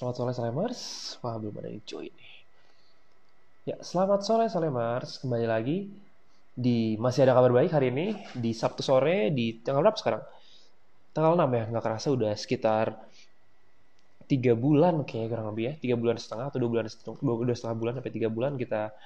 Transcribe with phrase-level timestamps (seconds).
[0.00, 0.80] Selamat sore Salemers.
[1.20, 2.34] Wah, belum ada yang join nih.
[3.68, 5.20] Ya, selamat sore Salemers.
[5.20, 5.92] Kembali lagi
[6.56, 10.24] di masih ada kabar baik hari ini di Sabtu sore di tanggal berapa sekarang?
[11.12, 12.96] Tanggal 6 ya, nggak kerasa udah sekitar
[14.24, 17.92] tiga bulan kayak kurang lebih ya, tiga bulan setengah atau dua bulan setengah, setengah bulan
[18.00, 18.96] sampai tiga bulan kita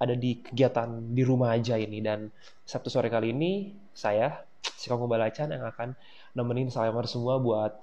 [0.00, 2.32] ada di kegiatan di rumah aja ini dan
[2.64, 5.92] Sabtu sore kali ini saya si Kongko Balacan yang akan
[6.32, 7.76] nemenin Salemers semua buat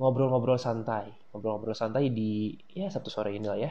[0.00, 3.70] ngobrol-ngobrol santai, ngobrol-ngobrol santai di ya Sabtu sore ini lah ya.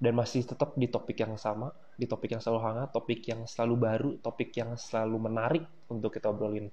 [0.00, 3.74] Dan masih tetap di topik yang sama, di topik yang selalu hangat, topik yang selalu
[3.76, 6.72] baru, topik yang selalu menarik untuk kita obrolin.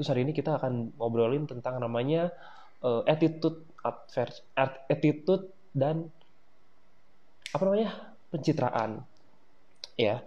[0.00, 2.32] Terus hari ini kita akan ngobrolin tentang namanya
[2.80, 4.40] uh, attitude adverse,
[4.88, 6.08] attitude dan
[7.52, 9.04] apa namanya pencitraan.
[9.98, 10.22] Ya,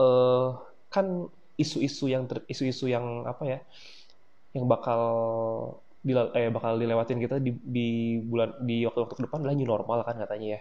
[0.00, 0.56] uh,
[0.88, 1.28] kan
[1.60, 3.58] isu-isu yang isu-isu yang apa ya,
[4.56, 5.02] yang bakal
[6.06, 7.88] eh, bakal dilewatin kita di, di
[8.22, 10.60] bulan di waktu-waktu ke depan adalah new normal kan katanya ya.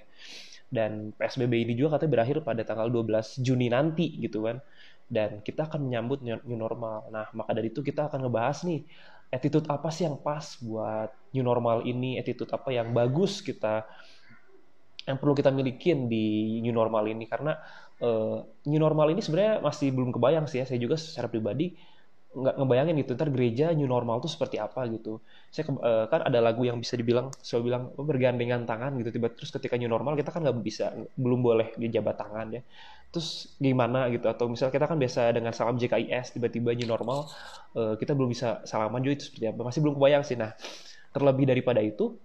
[0.65, 4.57] Dan PSBB ini juga katanya berakhir pada tanggal 12 Juni nanti gitu kan.
[5.05, 7.05] Dan kita akan menyambut new normal.
[7.13, 8.81] Nah, maka dari itu kita akan ngebahas nih
[9.29, 13.85] attitude apa sih yang pas buat new normal ini, attitude apa yang bagus kita
[15.05, 17.61] yang perlu kita milikin di new normal ini karena
[18.01, 21.77] uh, new normal ini sebenarnya masih belum kebayang sih ya saya juga secara pribadi
[22.35, 25.23] nggak ngebayangin gitu ntar gereja new normal tuh seperti apa gitu.
[25.47, 29.31] Saya uh, kan ada lagu yang bisa dibilang saya bilang oh, bergandengan tangan gitu tiba
[29.31, 32.61] terus ketika new normal kita kan nggak bisa belum boleh dijabat tangan ya.
[33.15, 37.31] Terus gimana gitu atau misal kita kan biasa dengan salam JKIS tiba-tiba new normal
[37.79, 39.59] uh, kita belum bisa salaman juga itu seperti apa?
[39.63, 40.35] Masih belum kebayang sih.
[40.35, 40.51] Nah
[41.15, 42.19] terlebih daripada itu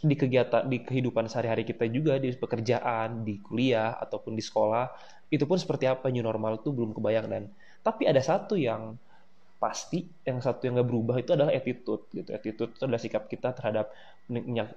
[0.00, 4.88] di kegiatan di kehidupan sehari-hari kita juga di pekerjaan di kuliah ataupun di sekolah
[5.28, 7.28] itu pun seperti apa new normal tuh belum kebayang.
[7.28, 7.42] Dan
[7.84, 8.96] tapi ada satu yang
[9.60, 12.32] pasti yang satu yang nggak berubah itu adalah attitude gitu.
[12.32, 13.92] Attitude itu adalah sikap kita terhadap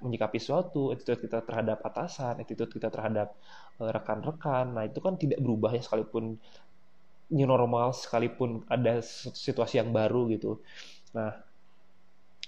[0.04, 3.32] menyikapi sesuatu attitude kita terhadap atasan attitude kita terhadap
[3.80, 4.76] eh, rekan-rekan.
[4.76, 6.36] Nah itu kan tidak berubah ya sekalipun
[7.32, 9.00] new normal sekalipun ada
[9.32, 10.60] situasi yang baru gitu.
[11.16, 11.32] Nah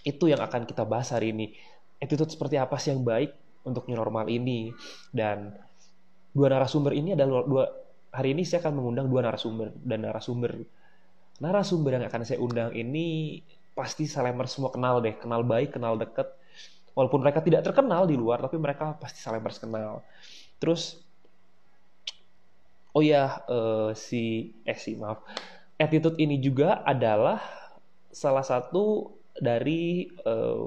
[0.05, 1.57] itu yang akan kita bahas hari ini.
[1.97, 3.33] Attitude seperti apa sih yang baik
[3.65, 4.69] untuk new normal ini?
[5.09, 5.57] Dan
[6.37, 7.65] dua narasumber ini adalah dua
[8.13, 9.73] hari ini saya akan mengundang dua narasumber.
[9.81, 10.53] Dan narasumber
[11.43, 13.41] narasumber yang akan saya undang ini
[13.77, 16.33] pasti Salemer semua kenal deh, kenal baik, kenal deket.
[16.97, 20.01] Walaupun mereka tidak terkenal di luar, tapi mereka pasti Salemers kenal.
[20.57, 20.97] Terus,
[22.97, 25.21] oh ya, uh, si, eh si maaf,
[25.77, 27.37] attitude ini juga adalah
[28.09, 30.65] salah satu dari uh,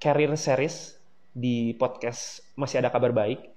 [0.00, 0.96] career series
[1.36, 3.52] di podcast masih ada kabar baik.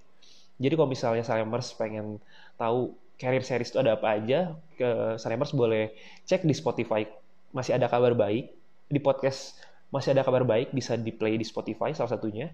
[0.59, 2.19] Jadi kalau misalnya Salemers pengen
[2.59, 5.91] tahu career series itu ada apa aja, ke Salemers boleh
[6.24, 7.03] cek di Spotify.
[7.52, 8.56] Masih ada kabar baik.
[8.88, 9.59] Di podcast
[9.91, 12.47] masih ada kabar baik, bisa di play di Spotify salah satunya.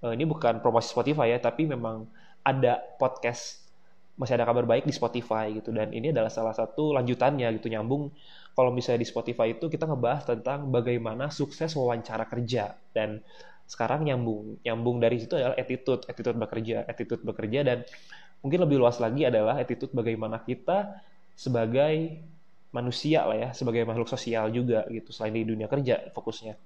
[0.00, 2.08] Uh, ini bukan promosi Spotify ya, tapi memang
[2.42, 3.62] ada podcast
[4.16, 8.12] masih ada kabar baik di Spotify gitu dan ini adalah salah satu lanjutannya gitu nyambung
[8.52, 13.24] kalau misalnya di Spotify itu kita ngebahas tentang bagaimana sukses wawancara kerja dan
[13.64, 17.78] sekarang nyambung nyambung dari situ adalah attitude attitude bekerja attitude bekerja dan
[18.42, 20.98] mungkin lebih luas lagi adalah attitude bagaimana kita
[21.38, 22.20] sebagai
[22.74, 26.58] manusia lah ya, sebagai makhluk sosial juga gitu selain di dunia kerja fokusnya.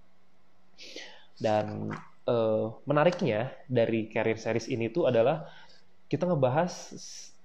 [1.37, 1.93] Dan
[2.25, 5.45] uh, menariknya dari career series ini tuh adalah
[6.07, 6.73] kita ngebahas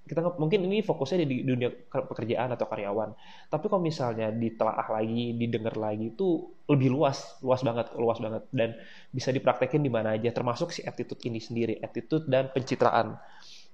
[0.02, 3.14] kita nge mungkin ini fokusnya di dunia pekerjaan atau karyawan.
[3.47, 8.75] Tapi kalau misalnya ditelaah lagi, didengar lagi itu lebih luas, luas banget, luas banget dan
[9.14, 13.16] bisa dipraktekin di mana aja termasuk si attitude ini sendiri, attitude dan pencitraan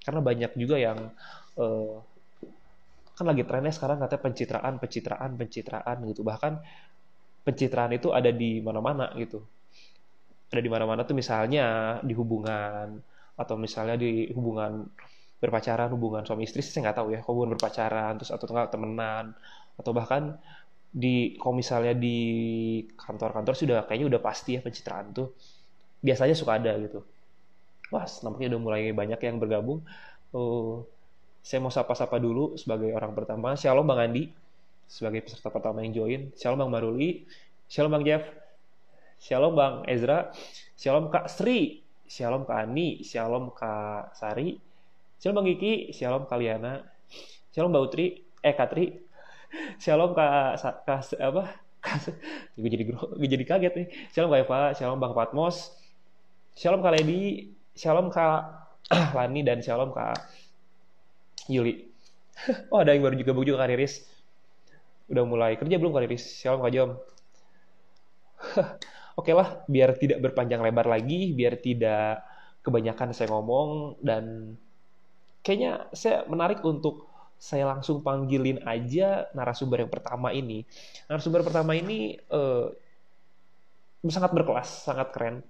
[0.08, 1.12] karena banyak juga yang
[1.60, 2.00] uh,
[3.18, 6.24] kan lagi trennya sekarang katanya pencitraan pencitraan pencitraan gitu.
[6.24, 6.54] Bahkan
[7.44, 9.44] pencitraan itu ada di mana-mana gitu.
[10.48, 13.04] Ada di mana-mana tuh misalnya di hubungan
[13.36, 14.88] atau misalnya di hubungan
[15.44, 19.38] berpacaran hubungan suami istri saya nggak tahu ya hubungan berpacaran terus atau tengah temenan
[19.78, 20.40] atau bahkan
[20.88, 22.18] di kalau misalnya di
[22.96, 25.36] kantor-kantor sudah kayaknya udah pasti ya pencitraan tuh.
[26.00, 27.04] Biasanya suka ada gitu.
[27.94, 29.80] Wah, nampaknya udah mulai banyak yang bergabung.
[30.36, 30.84] Uh,
[31.40, 33.56] saya mau sapa-sapa dulu sebagai orang pertama.
[33.56, 34.28] Shalom Bang Andi,
[34.88, 36.22] sebagai peserta pertama yang join.
[36.36, 37.24] Shalom Bang Maruli.
[37.72, 38.24] Shalom Bang Jeff.
[39.20, 40.32] Shalom Bang Ezra.
[40.76, 41.84] Shalom Kak Sri.
[42.08, 43.04] Shalom Kak Ani.
[43.04, 44.60] Shalom Kak Sari.
[45.20, 45.96] Shalom Bang Kiki.
[45.96, 46.84] Shalom Kaliana.
[47.56, 48.08] Shalom Mbak Utri.
[48.44, 48.92] Eh Katri.
[49.80, 51.44] Shalom Kak, Kak apa?
[52.60, 53.88] gue jadi gue jadi kaget nih.
[54.12, 54.60] Shalom Kak Eva.
[54.76, 55.72] Shalom Bang Patmos.
[56.60, 57.56] Shalom Kak Lady.
[57.76, 58.67] Shalom Kak
[59.18, 60.16] Lani dan Shalom Kak
[61.52, 61.88] Yuli.
[62.72, 64.08] oh ada yang baru juga juga Kak Riris.
[65.12, 66.24] Udah mulai kerja belum Kak Riris?
[66.40, 66.92] Shalom Kak Jom.
[69.20, 72.22] oke lah biar tidak berpanjang lebar lagi biar tidak
[72.62, 74.54] kebanyakan saya ngomong dan
[75.42, 80.66] kayaknya saya menarik untuk saya langsung panggilin aja narasumber yang pertama ini
[81.10, 82.70] narasumber pertama ini uh,
[84.06, 85.42] sangat berkelas sangat keren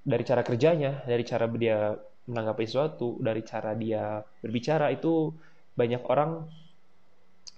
[0.00, 1.96] dari cara kerjanya dari cara dia
[2.30, 5.34] menanggapi sesuatu dari cara dia berbicara itu
[5.74, 6.46] banyak orang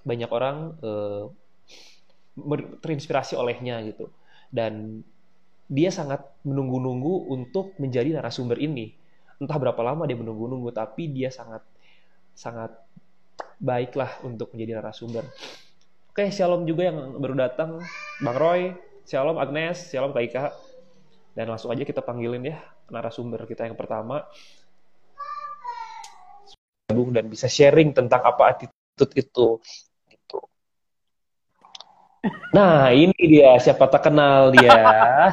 [0.03, 1.29] banyak orang uh,
[2.81, 4.09] terinspirasi olehnya gitu.
[4.49, 5.05] Dan
[5.69, 8.93] dia sangat menunggu-nunggu untuk menjadi narasumber ini.
[9.39, 11.63] Entah berapa lama dia menunggu-nunggu tapi dia sangat
[12.33, 12.73] sangat
[13.61, 15.25] baiklah untuk menjadi narasumber.
[16.13, 17.81] Oke shalom juga yang baru datang.
[18.21, 18.75] Bang Roy
[19.07, 20.53] shalom Agnes shalom Kak
[21.33, 22.61] dan langsung aja kita panggilin ya
[22.93, 24.29] narasumber kita yang pertama
[26.91, 29.49] dan bisa sharing tentang apa attitude itu
[30.11, 30.41] gitu.
[32.55, 34.71] Nah, ini dia siapa tak kenal dia.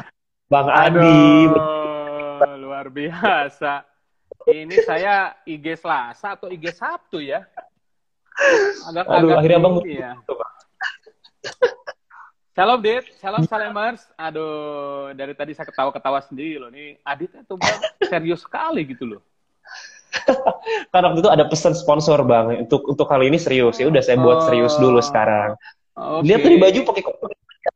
[0.52, 1.46] Bang Adi.
[2.58, 3.86] luar biasa.
[4.50, 7.46] Ini saya IG Selasa atau IG Sabtu ya?
[8.88, 10.12] Agak Aduh, agak akhirnya Bang ya.
[12.50, 14.02] Shalom Dit, shalom Salemers.
[14.18, 16.68] Aduh, dari tadi saya ketawa-ketawa sendiri loh.
[16.68, 17.80] Nih Adit itu bang
[18.10, 19.22] serius sekali gitu loh.
[20.90, 24.18] Karena waktu itu ada pesan sponsor bang untuk untuk kali ini serius ya udah saya
[24.18, 25.54] buat serius dulu sekarang.
[25.94, 26.26] Okay.
[26.26, 27.02] Lihat tadi baju pakai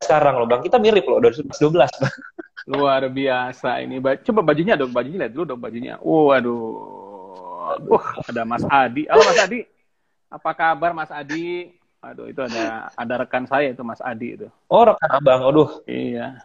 [0.03, 2.15] sekarang loh bang kita mirip loh 2012 bang.
[2.73, 4.01] Luar biasa ini.
[4.01, 6.01] Coba bajunya dong bajunya lihat dulu dong bajunya.
[6.01, 6.65] Waduh,
[7.93, 9.05] uh, ada Mas Adi.
[9.05, 9.61] Halo Mas Adi,
[10.33, 11.77] apa kabar Mas Adi?
[12.01, 14.49] Aduh, itu ada ada rekan saya itu Mas Adi itu.
[14.73, 15.45] Oh, rekan Abang.
[15.45, 15.85] Aduh.
[15.85, 16.41] Iya.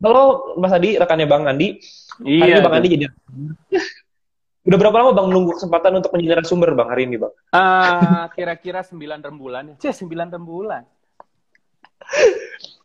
[0.00, 1.80] Halo Mas Adi, rekannya Bang Andi.
[2.24, 2.60] Iya.
[2.60, 3.06] Hari Bang Andi jadi
[4.64, 7.36] Udah berapa lama Bang menunggu kesempatan untuk menjadi sumber Bang hari ini Bang?
[7.52, 9.76] Uh, kira-kira 9 rembulan.
[9.76, 10.88] Cih, 9 rembulan.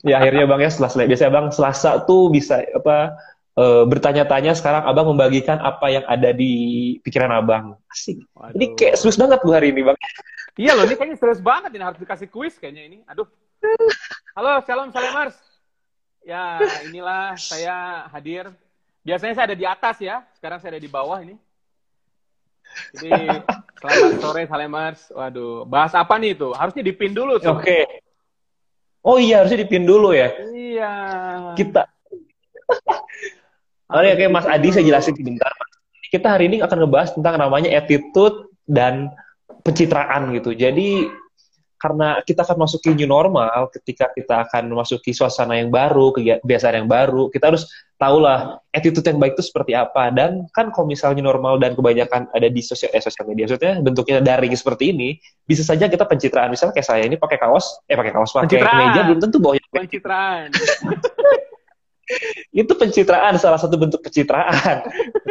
[0.04, 3.16] ya akhirnya Bang ya setelah biasanya Bang Selasa tuh bisa apa
[3.56, 6.52] uh, bertanya-tanya sekarang Abang membagikan apa yang ada di
[7.00, 7.80] pikiran Abang.
[7.88, 8.28] Asik.
[8.36, 8.60] Waduh.
[8.60, 9.96] Ini kayak serius banget Bu hari ini Bang.
[10.60, 12.98] Iya loh, ini kayaknya serius banget ini harus dikasih kuis kayaknya ini.
[13.08, 13.28] Aduh.
[14.36, 15.36] Halo, shalom salemers.
[16.28, 18.52] Ya, inilah saya hadir.
[19.08, 21.40] Biasanya saya ada di atas ya, sekarang saya ada di bawah ini.
[22.96, 23.12] Jadi
[23.80, 25.02] selamat sore salemers.
[25.14, 26.52] Waduh, bahas apa nih itu?
[26.54, 27.38] Harusnya dipin dulu.
[27.40, 27.48] Oke.
[27.62, 27.84] Okay.
[29.00, 30.30] Oh iya, harusnya dipin dulu ya.
[30.52, 30.94] Iya.
[31.56, 31.88] Kita.
[33.90, 35.50] Ya, kayak Mas Adi saya jelasin sebentar.
[36.10, 39.14] Kita hari ini akan ngebahas tentang namanya attitude dan
[39.64, 40.54] pencitraan gitu.
[40.54, 41.10] Jadi
[41.80, 46.90] karena kita akan masuki new normal, ketika kita akan memasuki suasana yang baru, kebiasaan yang
[46.92, 47.66] baru, kita harus
[47.96, 50.12] tahulah attitude yang baik itu seperti apa.
[50.12, 54.20] Dan kan kalau misalnya normal dan kebanyakan ada di sosial, eh, sosial media, maksudnya bentuknya
[54.20, 55.16] daring seperti ini,
[55.48, 56.52] bisa saja kita pencitraan.
[56.52, 59.68] Misalnya kayak saya ini pakai kaos, eh pakai kaos, pakai meja, belum tentu bawahnya.
[59.72, 60.52] Pencitraan.
[62.50, 64.86] itu pencitraan salah satu bentuk pencitraan.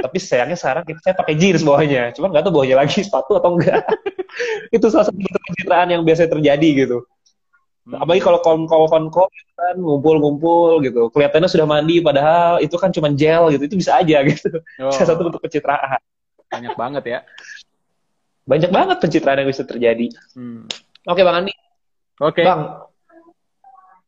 [0.04, 2.14] Tapi sayangnya sekarang kita saya pakai jeans bawahnya.
[2.14, 3.82] Cuman nggak tahu bawahnya lagi sepatu atau enggak.
[4.74, 7.00] Itu salah satu bentuk pencitraan yang biasa terjadi gitu.
[7.88, 8.04] Hmm.
[8.04, 9.08] apalagi kalau kawan-kawan
[9.56, 11.08] kan ngumpul-ngumpul gitu.
[11.08, 13.64] Kelihatannya sudah mandi padahal itu kan cuma gel gitu.
[13.64, 14.60] Itu bisa aja gitu.
[14.84, 14.92] Oh.
[14.92, 15.96] salah satu bentuk pencitraan.
[16.52, 17.18] Banyak banget ya.
[18.44, 20.12] Banyak banget pencitraan yang bisa terjadi.
[20.36, 20.68] Hmm.
[21.08, 21.54] oke bang Andi.
[22.20, 22.44] Oke.
[22.44, 22.88] Bang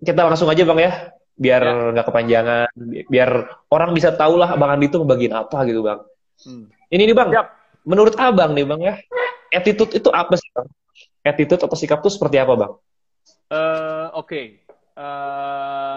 [0.01, 0.93] kita langsung aja bang ya
[1.41, 1.73] biar ya.
[1.97, 2.09] nggak ya.
[2.13, 2.69] kepanjangan
[3.09, 3.31] biar
[3.73, 6.01] orang bisa tahu lah bang Andi itu ngebagiin apa gitu bang
[6.45, 6.65] hmm.
[6.93, 7.49] ini nih bang Siap.
[7.89, 8.95] menurut abang nih bang ya
[9.49, 10.69] attitude itu apa sih bang
[11.25, 12.73] attitude atau sikap itu seperti apa bang
[13.49, 14.61] uh, oke okay.
[15.01, 15.97] uh, eh,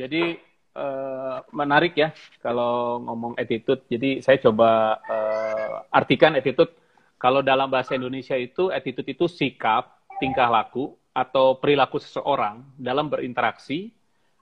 [0.00, 0.40] jadi
[0.72, 2.08] uh, menarik ya
[2.40, 6.72] kalau ngomong attitude jadi saya coba uh, artikan attitude
[7.20, 13.92] kalau dalam bahasa Indonesia itu attitude itu sikap tingkah laku atau perilaku seseorang dalam berinteraksi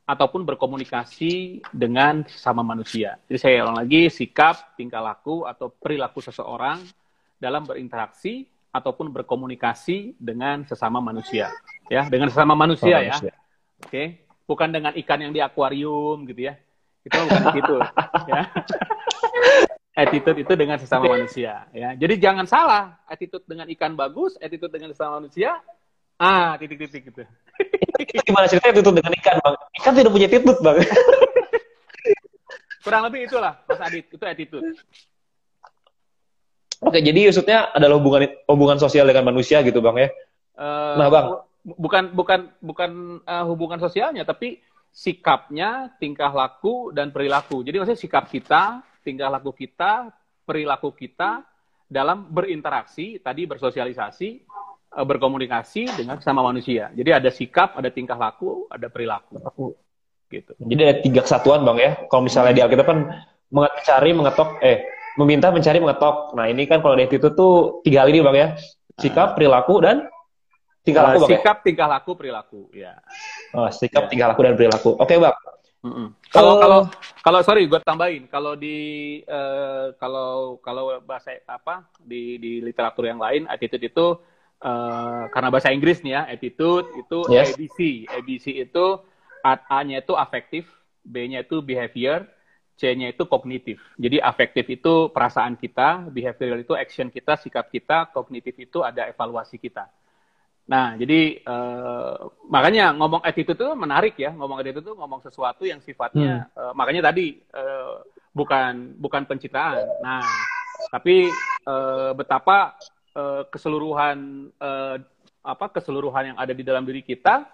[0.08, 3.20] ataupun berkomunikasi dengan sesama manusia.
[3.28, 6.80] Jadi saya ulang lagi, sikap, tingkah laku, atau perilaku seseorang
[7.36, 11.52] dalam berinteraksi ataupun berkomunikasi dengan sesama manusia.
[11.92, 13.14] Ya, dengan sesama manusia oh, ya.
[13.20, 13.28] Oke,
[13.84, 14.06] okay?
[14.48, 16.56] bukan dengan ikan yang di akuarium gitu ya.
[17.04, 17.76] Itu bukan gitu
[18.32, 18.42] ya.
[19.98, 21.92] attitude itu dengan sesama manusia ya.
[21.92, 25.60] Jadi jangan salah, attitude dengan ikan bagus, attitude dengan sesama manusia
[26.18, 27.22] Ah, titik-titik gitu.
[28.26, 29.54] Gimana ceritanya tutup dengan ikan, Bang?
[29.78, 30.82] Ikan tidak punya titut, Bang.
[32.84, 34.10] Kurang lebih itulah, Mas Adit.
[34.10, 34.74] Itu attitude.
[36.82, 40.10] Oke, jadi maksudnya adalah hubungan hubungan sosial dengan manusia gitu, Bang ya.
[40.58, 41.26] Uh, nah, Bang.
[41.62, 42.90] Bukan bukan bukan
[43.22, 44.58] uh, hubungan sosialnya, tapi
[44.90, 47.62] sikapnya, tingkah laku dan perilaku.
[47.62, 50.10] Jadi maksudnya sikap kita, tingkah laku kita,
[50.42, 51.46] perilaku kita
[51.86, 54.48] dalam berinteraksi, tadi bersosialisasi
[54.88, 56.88] berkomunikasi dengan sama manusia.
[56.96, 59.76] Jadi ada sikap, ada tingkah laku, ada perilaku.
[60.28, 60.52] gitu.
[60.60, 61.90] Jadi ada tiga kesatuan bang ya.
[62.08, 62.98] Kalau misalnya di Alkitab kan
[63.48, 64.84] mencari, mengetok, eh
[65.16, 66.36] meminta, mencari, mengetok.
[66.36, 68.48] Nah ini kan kalau di itu tuh tiga hal ini bang ya.
[68.98, 70.04] Sikap, perilaku, dan
[70.84, 71.38] tingkah laku bang ya?
[71.40, 72.60] Sikap, tingkah laku, perilaku.
[72.76, 73.00] Ya.
[73.56, 74.08] Oh, sikap, ya.
[74.12, 74.90] tingkah laku, dan perilaku.
[75.00, 75.36] Oke bang.
[76.34, 76.80] Kalau uh, kalau
[77.22, 83.22] kalau sorry gue tambahin kalau di uh, kalau kalau bahasa apa di di literatur yang
[83.22, 84.18] lain attitude itu
[84.62, 87.54] uh, karena bahasa Inggris nih ya attitude itu yes.
[87.54, 88.86] ABC ABC itu
[89.46, 90.66] A-nya itu afektif
[91.06, 92.26] B-nya itu behavior
[92.78, 93.82] C-nya itu kognitif.
[93.98, 99.58] Jadi afektif itu perasaan kita, behavioral itu action kita, sikap kita, kognitif itu ada evaluasi
[99.58, 99.90] kita.
[100.70, 104.30] Nah, jadi uh, makanya ngomong attitude itu menarik ya.
[104.30, 106.54] Ngomong attitude itu ngomong sesuatu yang sifatnya hmm.
[106.54, 109.82] uh, makanya tadi uh, bukan bukan pencitraan.
[109.98, 110.22] Nah,
[110.94, 111.26] tapi
[111.66, 112.78] uh, betapa
[113.16, 114.96] uh, keseluruhan uh,
[115.44, 117.46] apa keseluruhan yang ada di dalam diri kita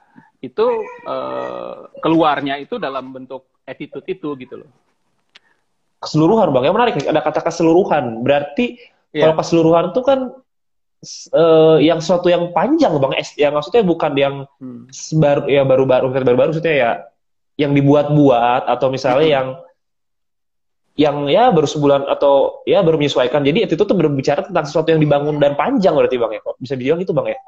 [0.42, 0.66] itu
[1.06, 4.70] uh, keluarnya itu dalam bentuk attitude itu gitu loh.
[6.02, 8.20] Keseluruhan bang, yang menarik ada kata keseluruhan.
[8.20, 8.76] Berarti
[9.14, 9.24] yeah.
[9.24, 10.20] kalau keseluruhan itu kan
[11.32, 14.90] uh, yang suatu yang panjang bang es yang maksudnya bukan yang hmm.
[15.16, 16.90] baru ya baru-baru baru-baru maksudnya ya
[17.54, 19.36] yang dibuat-buat atau misalnya hmm.
[19.36, 19.48] yang
[20.94, 25.02] yang ya baru sebulan atau ya baru menyesuaikan jadi itu tuh berbicara tentang sesuatu yang
[25.02, 27.38] dibangun dan panjang berarti bang ya bisa dibilang itu bang ya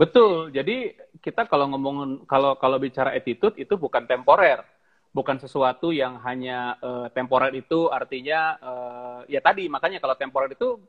[0.00, 4.64] betul jadi kita kalau ngomong kalau kalau bicara attitude itu bukan temporer
[5.14, 10.80] bukan sesuatu yang hanya uh, temporer itu artinya uh, ya tadi makanya kalau temporer itu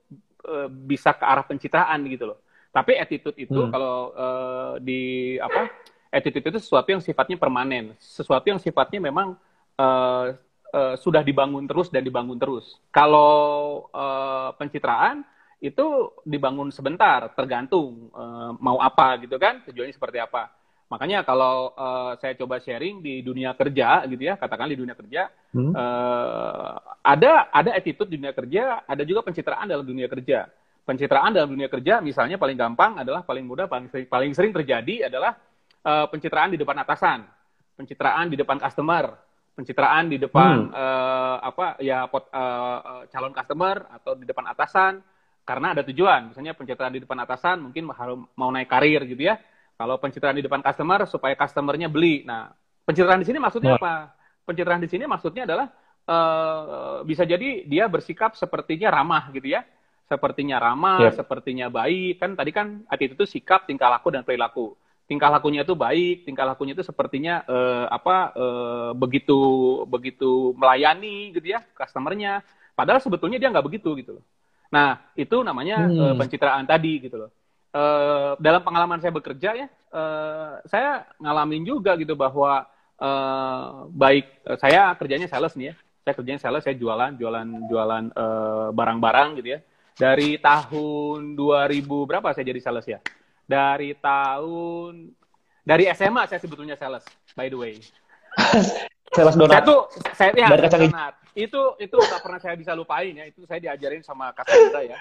[0.45, 2.37] Eh, bisa ke arah pencitraan gitu loh.
[2.69, 3.71] Tapi attitude itu hmm.
[3.73, 5.73] kalau uh, di apa?
[6.13, 9.33] Attitude itu sesuatu yang sifatnya permanen, sesuatu yang sifatnya memang
[9.79, 10.37] uh,
[10.75, 12.75] uh, sudah dibangun terus dan dibangun terus.
[12.91, 15.23] Kalau uh, pencitraan
[15.63, 20.51] itu dibangun sebentar, tergantung uh, mau apa gitu kan, tujuannya seperti apa.
[20.85, 25.33] Makanya kalau uh, saya coba sharing di dunia kerja gitu ya, katakan di dunia kerja,
[25.55, 25.73] hmm.
[25.73, 30.45] uh, ada ada attitude di dunia kerja, ada juga pencitraan dalam dunia kerja.
[30.85, 35.09] Pencitraan dalam dunia kerja, misalnya paling gampang adalah paling mudah, paling sering, paling sering terjadi
[35.09, 35.33] adalah
[35.81, 37.25] uh, pencitraan di depan atasan,
[37.73, 39.17] pencitraan di depan customer,
[39.55, 40.75] pencitraan di depan hmm.
[40.75, 44.99] uh, apa ya pot, uh, calon customer atau di depan atasan
[45.47, 46.35] karena ada tujuan.
[46.35, 47.87] Misalnya pencitraan di depan atasan mungkin
[48.35, 49.39] mau naik karir gitu ya
[49.75, 52.23] kalau pencitraan di depan customer supaya customernya beli.
[52.27, 52.51] Nah,
[52.83, 54.11] pencitraan di sini maksudnya apa?
[54.47, 55.67] Pencitraan di sini maksudnya adalah
[56.07, 59.63] uh, bisa jadi dia bersikap sepertinya ramah gitu ya.
[60.05, 61.17] Sepertinya ramah, yep.
[61.17, 62.21] sepertinya baik.
[62.21, 64.77] Kan tadi kan attitude itu sikap, tingkah laku dan perilaku.
[65.05, 69.37] Tingkah lakunya itu baik, tingkah lakunya itu sepertinya uh, apa uh, begitu
[69.85, 72.41] begitu melayani gitu ya customernya.
[72.73, 74.25] Padahal sebetulnya dia nggak begitu gitu loh.
[74.73, 75.99] Nah, itu namanya hmm.
[76.01, 77.29] uh, pencitraan tadi gitu loh
[77.75, 82.63] uh, dalam pengalaman saya bekerja ya, uh, saya ngalamin juga gitu bahwa
[82.97, 85.73] uh, baik uh, saya kerjanya sales nih ya,
[86.07, 88.03] saya kerjanya sales, saya jualan, jualan, jualan
[88.71, 89.61] barang-barang uh, gitu ya.
[89.95, 92.99] Dari tahun 2000 berapa saya jadi sales ya?
[93.45, 95.13] Dari tahun
[95.65, 97.77] dari SMA saya sebetulnya sales, by the way.
[99.15, 99.61] sales donat.
[99.61, 99.79] Saya tuh
[100.13, 101.13] saya ya, donat.
[101.37, 103.25] Itu itu tak pernah saya bisa lupain ya.
[103.29, 104.97] Itu saya diajarin sama Cassandra ya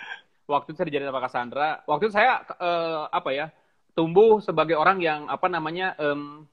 [0.48, 1.68] waktu itu saya dijadiin sama Cassandra.
[1.88, 3.46] Waktu itu saya uh, apa ya
[3.94, 6.44] tumbuh sebagai orang yang apa namanya um,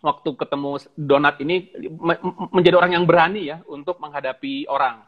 [0.00, 2.14] waktu ketemu donat ini me
[2.54, 5.04] menjadi orang yang berani ya untuk menghadapi orang.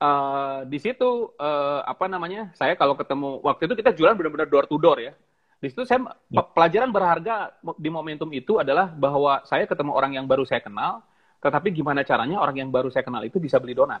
[0.00, 4.64] Uh, di situ uh, apa namanya saya kalau ketemu waktu itu kita jualan benar-benar door
[4.64, 5.12] to door ya.
[5.60, 6.00] Di situ saya
[6.32, 6.40] ya.
[6.40, 11.04] pelajaran berharga di momentum itu adalah bahwa saya ketemu orang yang baru saya kenal,
[11.44, 14.00] tetapi gimana caranya orang yang baru saya kenal itu bisa beli donat.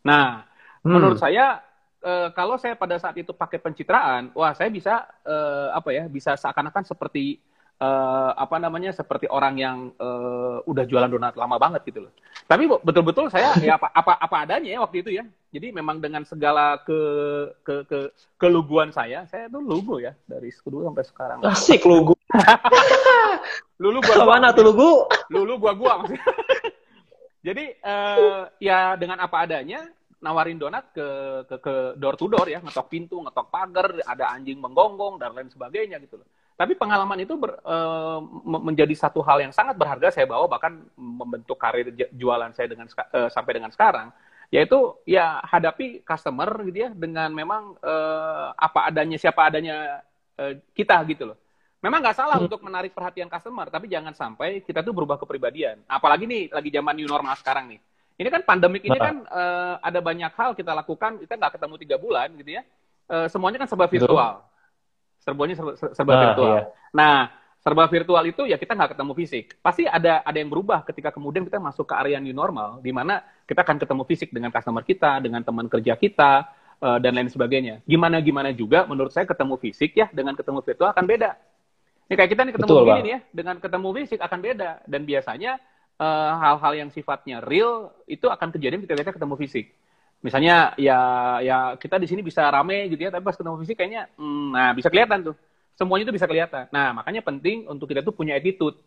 [0.00, 0.48] Nah,
[0.80, 0.88] hmm.
[0.88, 1.60] menurut saya
[2.00, 6.32] uh, kalau saya pada saat itu pakai pencitraan, wah saya bisa uh, apa ya, bisa
[6.32, 7.44] seakan-akan seperti
[7.80, 12.12] uh, apa namanya, seperti orang yang uh, udah jualan donat lama banget gitu loh.
[12.46, 15.24] Tapi betul-betul saya ya apa, apa apa adanya ya waktu itu ya.
[15.50, 17.00] Jadi memang dengan segala ke
[17.64, 17.98] ke ke
[18.36, 21.38] keluguan saya, saya tuh lugu ya dari dulu sampai sekarang.
[21.42, 22.14] Asik lugu.
[23.82, 24.90] lulu gua, gua mana tuh lugu?
[25.32, 26.22] Lulu gua gua maksudnya.
[27.46, 29.86] Jadi uh, ya dengan apa adanya
[30.18, 31.06] nawarin donat ke,
[31.46, 35.46] ke ke door to door ya, ngetok pintu, ngetok pagar, ada anjing menggonggong dan lain
[35.52, 36.28] sebagainya gitu loh.
[36.56, 37.76] Tapi pengalaman itu ber, e,
[38.48, 43.20] menjadi satu hal yang sangat berharga saya bawa bahkan membentuk karir jualan saya dengan e,
[43.28, 44.08] sampai dengan sekarang
[44.48, 47.94] yaitu ya hadapi customer gitu ya dengan memang e,
[48.56, 50.00] apa adanya siapa adanya
[50.32, 51.38] e, kita gitu loh.
[51.84, 52.46] Memang nggak salah hmm.
[52.48, 55.84] untuk menarik perhatian customer, tapi jangan sampai kita tuh berubah kepribadian.
[55.84, 57.80] Apalagi nih lagi zaman new normal sekarang nih
[58.16, 61.96] ini kan pandemik ini kan uh, ada banyak hal kita lakukan, kita nggak ketemu tiga
[62.00, 62.62] bulan gitu ya.
[63.06, 64.40] Uh, semuanya kan serba virtual.
[65.26, 66.54] Serbunya serba, serba nah, virtual.
[66.54, 66.62] Iya.
[66.94, 67.16] Nah,
[67.58, 69.44] serba virtual itu ya kita nggak ketemu fisik.
[69.58, 73.26] Pasti ada ada yang berubah ketika kemudian kita masuk ke area new normal, di mana
[73.42, 76.46] kita akan ketemu fisik dengan customer kita, dengan teman kerja kita,
[76.78, 77.82] uh, dan lain sebagainya.
[77.82, 81.30] Gimana gimana juga, menurut saya ketemu fisik ya dengan ketemu virtual akan beda.
[82.06, 84.70] Ini kayak kita nih ketemu Betul, begini nih ya, dengan ketemu fisik akan beda.
[84.86, 85.52] Dan biasanya
[85.98, 89.74] eh, hal-hal uh, yang sifatnya real itu akan kejadian ketika kita ketemu fisik.
[90.24, 90.98] Misalnya ya
[91.44, 94.70] ya kita di sini bisa rame gitu ya, tapi pas ketemu fisik kayaknya, hmm, nah
[94.72, 95.36] bisa kelihatan tuh.
[95.76, 96.66] Semuanya itu bisa kelihatan.
[96.72, 98.80] Nah makanya penting untuk kita tuh punya attitude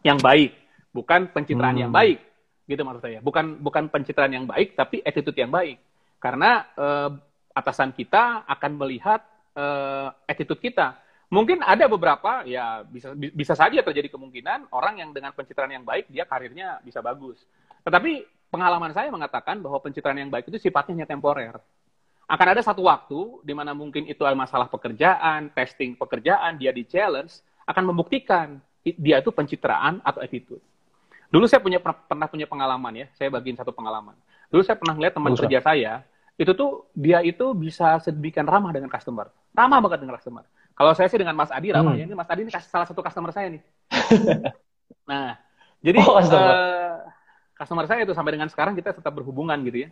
[0.00, 0.56] yang baik,
[0.90, 1.84] bukan pencitraan hmm.
[1.86, 2.18] yang baik,
[2.66, 3.18] gitu maksud saya.
[3.20, 5.76] Bukan bukan pencitraan yang baik, tapi attitude yang baik.
[6.20, 7.10] Karena uh,
[7.52, 9.20] atasan kita akan melihat
[9.54, 15.30] uh, attitude kita Mungkin ada beberapa ya bisa bisa saja terjadi kemungkinan orang yang dengan
[15.30, 17.38] pencitraan yang baik dia karirnya bisa bagus.
[17.86, 21.56] Tetapi pengalaman saya mengatakan bahwa pencitraan yang baik itu sifatnya hanya temporer.
[22.30, 27.42] Akan ada satu waktu di mana mungkin itu masalah pekerjaan, testing pekerjaan, dia di challenge,
[27.66, 30.62] akan membuktikan dia itu pencitraan atau attitude.
[31.30, 34.14] Dulu saya punya pernah punya pengalaman ya, saya bagiin satu pengalaman.
[34.50, 35.92] Dulu saya pernah lihat teman kerja saya,
[36.34, 39.30] itu tuh dia itu bisa sedemikian ramah dengan customer.
[39.54, 40.46] Ramah banget dengan customer
[40.80, 42.00] kalau saya sih dengan Mas Adi ramah hmm.
[42.00, 42.04] ya.
[42.08, 43.60] Ini Mas Adi ini salah satu customer saya nih.
[45.12, 45.36] nah,
[45.84, 46.54] jadi oh, customer.
[46.56, 46.96] Uh,
[47.60, 49.90] customer saya itu sampai dengan sekarang kita tetap berhubungan gitu ya.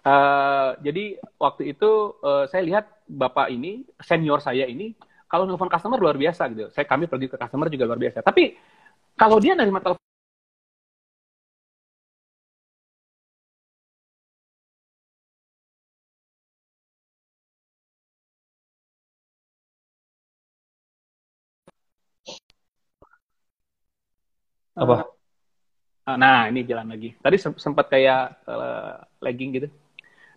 [0.00, 4.96] Uh, jadi waktu itu uh, saya lihat bapak ini senior saya ini
[5.28, 6.70] kalau nelfon customer luar biasa gitu.
[6.72, 8.24] Saya kami pergi ke customer juga luar biasa.
[8.24, 8.54] Tapi
[9.18, 10.00] kalau dia nerima telepon
[24.74, 25.09] Apa?
[26.10, 27.14] Eh, nah, ini jalan lagi.
[27.14, 29.68] Tadi sempat kayak uh, lagging gitu.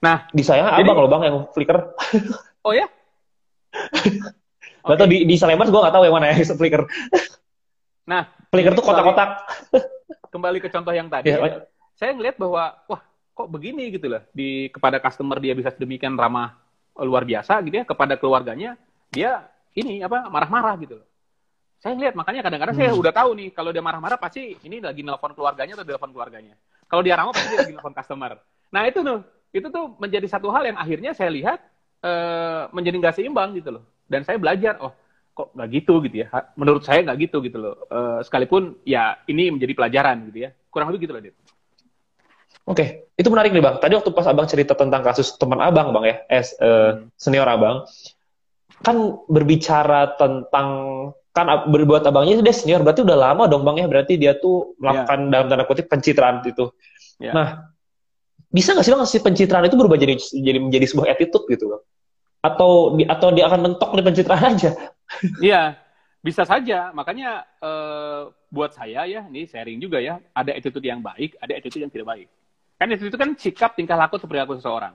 [0.03, 0.86] Nah, di saya jadi...
[0.86, 1.96] abang loh bang yang flicker.
[2.62, 2.88] Oh ya?
[4.83, 5.00] Gak okay.
[5.00, 6.83] tau di, di Salemars gue gak tau yang mana ya flicker.
[8.03, 9.48] Nah, flicker tuh kotak-kotak.
[10.27, 11.31] Kembali ke contoh yang tadi.
[11.31, 11.57] Yeah, ya,
[11.96, 13.00] saya ngelihat bahwa, wah
[13.31, 14.20] kok begini gitu loh.
[14.36, 16.59] Di, kepada customer dia bisa sedemikian ramah
[17.00, 17.86] luar biasa gitu ya.
[17.88, 18.75] Kepada keluarganya
[19.07, 21.07] dia ini apa marah-marah gitu loh
[21.83, 22.87] saya lihat makanya kadang-kadang hmm.
[22.87, 26.55] saya udah tahu nih kalau dia marah-marah pasti ini lagi nelpon keluarganya atau telepon keluarganya.
[26.87, 28.39] Kalau dia ramah pasti dia lagi nelpon customer.
[28.72, 29.19] Nah itu tuh
[29.51, 31.59] itu tuh menjadi satu hal yang akhirnya saya lihat
[32.00, 33.83] uh, menjadi nggak seimbang gitu loh.
[34.07, 34.96] Dan saya belajar oh
[35.35, 36.31] kok nggak gitu gitu ya.
[36.55, 37.75] Menurut saya nggak gitu gitu loh.
[37.91, 40.55] Uh, sekalipun ya ini menjadi pelajaran gitu ya.
[40.72, 41.35] Kurang lebih gitu loh Dit.
[42.63, 43.75] Oke, itu menarik nih bang.
[43.83, 47.83] Tadi waktu pas abang cerita tentang kasus teman abang bang ya, es uh, senior abang,
[48.79, 53.87] kan berbicara tentang kan berbuat abangnya dia senior berarti udah lama dong bang ya.
[53.89, 55.31] Berarti dia tuh melakukan yeah.
[55.33, 56.69] dalam tanda kutip pencitraan itu.
[57.17, 57.33] Yeah.
[57.33, 57.48] nah
[58.53, 61.83] bisa nggak sih bang si pencitraan itu berubah jadi jadi menjadi sebuah attitude gitu bang?
[62.46, 64.72] Atau atau dia akan mentok di pencitraan aja?
[65.46, 65.77] Iya
[66.24, 66.93] bisa saja.
[66.93, 71.81] Makanya uh, buat saya ya ini sharing juga ya ada attitude yang baik ada attitude
[71.81, 72.27] yang tidak baik.
[72.77, 74.93] Kan attitude itu kan sikap tingkah laku seperti aku seseorang.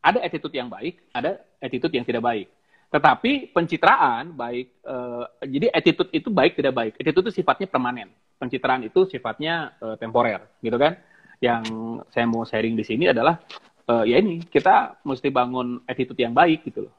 [0.00, 2.48] Ada attitude yang baik ada attitude yang tidak baik
[2.94, 6.92] tetapi pencitraan baik, uh, jadi attitude itu baik tidak baik.
[6.94, 8.06] Attitude itu sifatnya permanen.
[8.38, 10.94] Pencitraan itu sifatnya uh, temporer, gitu kan?
[11.42, 11.66] Yang
[12.14, 13.42] saya mau sharing di sini adalah
[13.90, 16.94] uh, ya ini kita mesti bangun attitude yang baik gitu loh.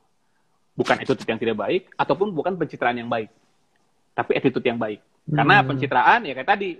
[0.75, 3.31] Bukan attitude yang tidak baik ataupun bukan pencitraan yang baik,
[4.11, 4.99] tapi attitude yang baik.
[5.31, 5.67] Karena hmm.
[5.71, 6.75] pencitraan ya kayak tadi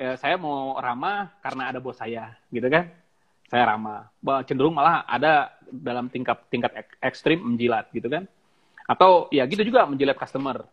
[0.00, 2.88] eh, saya mau ramah karena ada bos saya, gitu kan?
[3.52, 4.08] Saya ramah.
[4.48, 6.72] Cenderung malah ada dalam tingkat tingkat
[7.04, 8.24] ekstrim menjilat, gitu kan?
[8.84, 10.64] Atau ya gitu juga menjilat customer.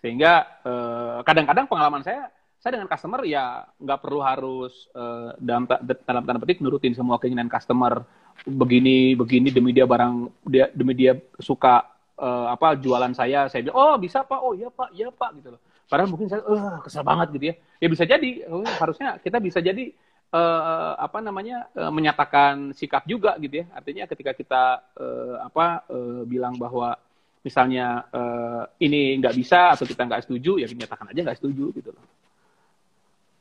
[0.00, 5.68] Sehingga eh, kadang-kadang eh, pengalaman saya saya dengan customer ya nggak perlu harus eh, dalam
[6.06, 8.02] dalam tanda petik nurutin semua keinginan customer.
[8.42, 11.84] Begini begini demi dia barang dia demi dia suka
[12.16, 14.40] eh, apa jualan saya saya bilang oh bisa pak.
[14.40, 15.60] Oh iya pak iya pak gitu loh.
[15.86, 17.54] Padahal mungkin saya eh kesel banget gitu ya.
[17.84, 19.92] Ya bisa jadi oh, harusnya kita bisa jadi
[20.32, 23.66] uh, apa namanya uh, menyatakan sikap juga gitu ya.
[23.76, 24.62] Artinya ketika kita
[24.96, 26.96] uh, apa uh, bilang bahwa
[27.42, 31.90] misalnya uh, ini nggak bisa atau kita nggak setuju ya dinyatakan aja nggak setuju gitu
[31.90, 32.06] loh.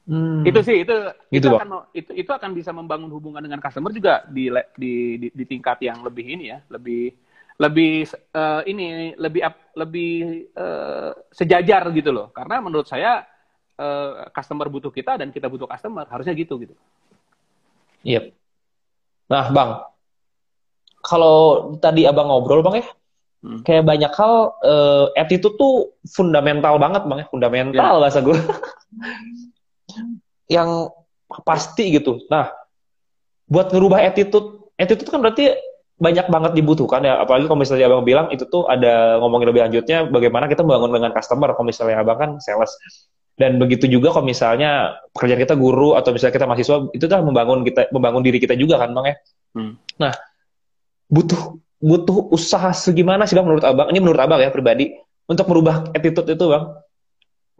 [0.01, 0.41] Hmm.
[0.41, 0.97] itu sih itu
[1.29, 5.27] gitu itu akan itu itu akan bisa membangun hubungan dengan customer juga di di di,
[5.29, 7.13] di tingkat yang lebih ini ya lebih
[7.61, 9.45] lebih uh, ini lebih
[9.77, 10.13] lebih
[10.57, 12.33] uh, sejajar gitu loh.
[12.33, 13.21] Karena menurut saya
[13.77, 16.73] uh, customer butuh kita dan kita butuh customer harusnya gitu gitu.
[18.01, 18.33] Iya yep.
[19.29, 19.71] nah bang.
[21.01, 21.37] Kalau
[21.77, 22.87] tadi abang ngobrol bang ya
[23.41, 23.65] Hmm.
[23.65, 28.01] Kayak banyak hal uh, attitude tuh fundamental banget bang ya, fundamental yeah.
[28.01, 28.37] bahasa gue.
[30.55, 30.69] yang
[31.41, 32.21] pasti gitu.
[32.29, 32.53] Nah,
[33.49, 35.57] buat ngerubah attitude, attitude kan berarti
[36.01, 40.09] banyak banget dibutuhkan ya apalagi kalau misalnya abang bilang itu tuh ada ngomongin lebih lanjutnya
[40.09, 42.73] bagaimana kita membangun dengan customer kalau misalnya abang kan sales
[43.37, 47.61] dan begitu juga kalau misalnya pekerjaan kita guru atau misalnya kita mahasiswa itu kan membangun
[47.61, 49.15] kita membangun diri kita juga kan bang ya
[49.61, 49.73] hmm.
[50.01, 50.13] nah
[51.05, 53.89] butuh butuh usaha segimana sih bang menurut abang?
[53.89, 54.93] Ini menurut abang ya pribadi.
[55.25, 56.63] Untuk merubah attitude itu bang.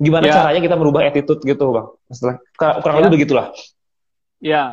[0.01, 0.33] Gimana ya.
[0.37, 1.87] caranya kita merubah attitude gitu bang?
[2.13, 3.13] Setelah kurang lebih ya.
[3.17, 3.47] begitulah.
[4.37, 4.63] Ya.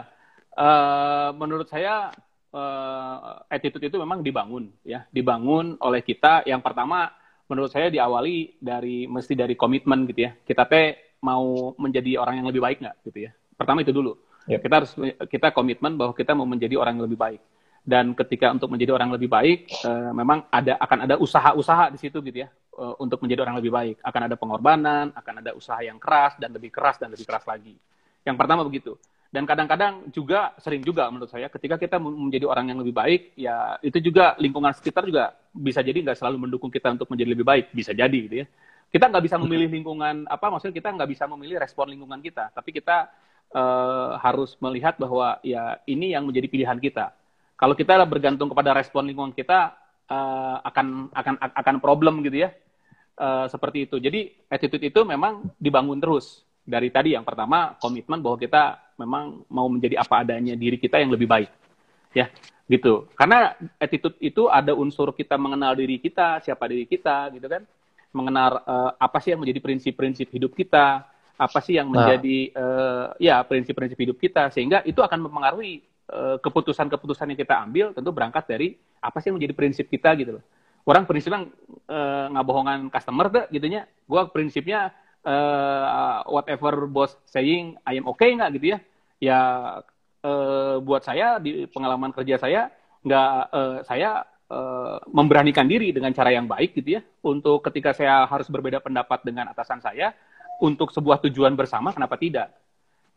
[0.58, 2.12] Uh, menurut saya
[2.52, 5.08] uh, attitude itu memang dibangun ya.
[5.08, 6.44] Dibangun oleh kita.
[6.44, 7.08] Yang pertama
[7.48, 10.37] menurut saya diawali dari mesti dari komitmen gitu ya.
[10.37, 13.30] Kita teh mau menjadi orang yang lebih baik nggak gitu ya?
[13.56, 14.12] Pertama itu dulu.
[14.48, 14.64] Yep.
[14.64, 14.92] kita harus
[15.28, 17.40] kita komitmen bahwa kita mau menjadi orang yang lebih baik
[17.88, 22.20] dan ketika untuk menjadi orang lebih baik uh, memang ada akan ada usaha-usaha di situ
[22.20, 23.96] gitu ya uh, untuk menjadi orang lebih baik.
[24.05, 27.81] Akan ada pengorbanan akan ada usaha yang keras dan lebih keras dan lebih keras lagi.
[28.29, 29.01] Yang pertama begitu.
[29.33, 33.77] Dan kadang-kadang juga sering juga menurut saya ketika kita menjadi orang yang lebih baik ya
[33.81, 37.72] itu juga lingkungan sekitar juga bisa jadi nggak selalu mendukung kita untuk menjadi lebih baik.
[37.72, 38.46] Bisa jadi gitu ya.
[38.92, 42.53] Kita nggak bisa memilih lingkungan apa maksudnya kita nggak bisa memilih respon lingkungan kita.
[42.53, 43.09] Tapi kita
[43.57, 47.16] uh, harus melihat bahwa ya ini yang menjadi pilihan kita
[47.59, 49.75] kalau kita bergantung kepada respon lingkungan kita
[50.07, 52.55] uh, akan akan akan problem gitu ya
[53.18, 58.37] uh, seperti itu jadi attitude itu memang dibangun terus dari tadi yang pertama komitmen bahwa
[58.37, 61.49] kita memang mau menjadi apa adanya diri kita yang lebih baik.
[62.12, 62.29] Ya,
[62.68, 63.09] gitu.
[63.16, 67.64] Karena attitude itu ada unsur kita mengenal diri kita, siapa diri kita, gitu kan.
[68.12, 72.05] Mengenal uh, apa sih yang menjadi prinsip-prinsip hidup kita, apa sih yang nah.
[72.05, 72.61] menjadi nah.
[72.61, 75.88] uh, ya prinsip-prinsip hidup kita sehingga itu akan mempengaruhi uh,
[76.40, 80.44] keputusan-keputusan yang kita ambil tentu berangkat dari apa sih yang menjadi prinsip kita gitu loh.
[80.88, 81.44] Orang prinsipnya
[81.92, 83.85] uh, nggak bohongan customer tuh gitunya.
[84.09, 84.97] Gua prinsipnya
[85.29, 88.79] uh, whatever bos saying I am okay nggak gitu ya
[89.18, 89.40] ya
[90.23, 96.31] uh, buat saya di pengalaman kerja saya nggak uh, saya uh, memberanikan diri dengan cara
[96.33, 100.14] yang baik gitu ya untuk ketika saya harus berbeda pendapat dengan atasan saya
[100.59, 102.51] untuk sebuah tujuan bersama kenapa tidak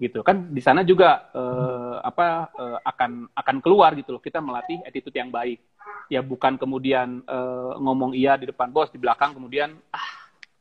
[0.01, 4.81] gitu kan di sana juga uh, apa uh, akan akan keluar gitu loh kita melatih
[4.81, 5.61] attitude yang baik
[6.09, 10.09] ya bukan kemudian uh, ngomong iya di depan bos di belakang kemudian ah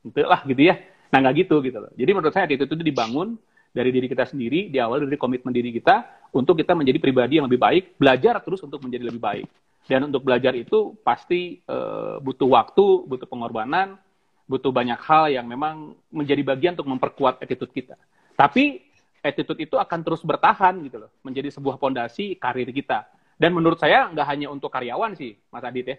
[0.05, 0.77] gitu lah gitu ya
[1.11, 1.91] Nah, nggak gitu gitu loh.
[1.93, 3.35] Jadi menurut saya attitude itu dibangun
[3.75, 7.59] dari diri kita sendiri, diawali dari komitmen diri kita untuk kita menjadi pribadi yang lebih
[7.59, 9.47] baik, belajar terus untuk menjadi lebih baik.
[9.87, 11.77] Dan untuk belajar itu pasti e,
[12.23, 13.99] butuh waktu, butuh pengorbanan,
[14.47, 17.95] butuh banyak hal yang memang menjadi bagian untuk memperkuat attitude kita.
[18.39, 18.79] Tapi
[19.21, 23.05] attitude itu akan terus bertahan gitu loh, menjadi sebuah pondasi karir kita.
[23.37, 25.97] Dan menurut saya nggak hanya untuk karyawan sih, Mas Adit ya.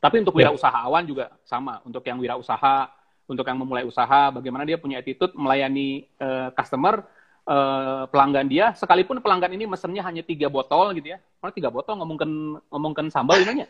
[0.00, 0.48] Tapi untuk ya.
[0.48, 1.80] wirausahawan juga sama.
[1.84, 2.88] Untuk yang wirausaha,
[3.26, 7.02] untuk yang memulai usaha, bagaimana dia punya attitude melayani uh, customer,
[7.48, 11.98] uh, pelanggan dia, sekalipun pelanggan ini mesennya hanya tiga botol gitu ya, mana tiga botol
[11.98, 12.30] ngomongkan
[12.70, 13.66] ngomongkan sambal gimana?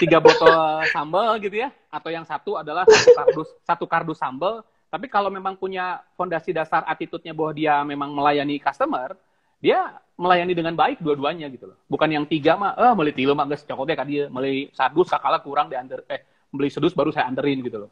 [0.00, 4.64] Tiga botol sambal gitu ya, atau yang satu adalah satu kardus satu kardus sambal.
[4.92, 9.16] Tapi kalau memang punya fondasi dasar attitude-nya bahwa dia memang melayani customer,
[9.56, 11.80] dia melayani dengan baik dua-duanya gitu loh.
[11.88, 15.40] Bukan yang tiga mah, eh beli tilu mah geus cokotnya kan dia, beli sadus sakala
[15.40, 16.20] kurang di under, eh
[16.52, 17.90] beli sedus baru saya anterin gitu loh.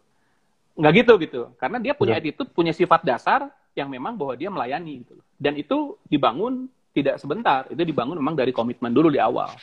[0.76, 1.40] Nggak gitu gitu.
[1.56, 2.20] Karena dia punya ya.
[2.20, 7.70] attitude punya sifat dasar yang memang bahwa dia melayani gitu dan itu dibangun tidak sebentar
[7.70, 9.54] itu dibangun memang dari komitmen dulu di awal.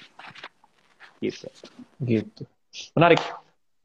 [1.21, 1.45] Gitu.
[2.02, 2.43] Gitu.
[2.97, 3.21] Menarik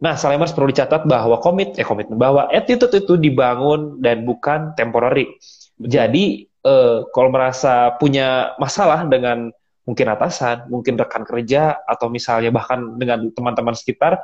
[0.03, 5.31] nah Salemers perlu dicatat bahwa komit eh komitmen bahwa attitude itu dibangun dan bukan temporary.
[5.79, 9.55] Jadi eh, kalau merasa punya masalah dengan
[9.87, 14.19] mungkin atasan mungkin rekan kerja atau misalnya bahkan dengan teman-teman sekitar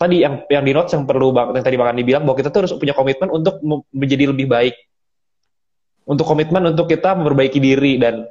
[0.00, 2.72] tadi yang yang di notes yang perlu yang tadi bahkan dibilang bahwa kita tuh harus
[2.72, 3.60] punya komitmen untuk
[3.92, 4.76] menjadi lebih baik.
[6.08, 8.24] Untuk komitmen untuk kita memperbaiki diri dan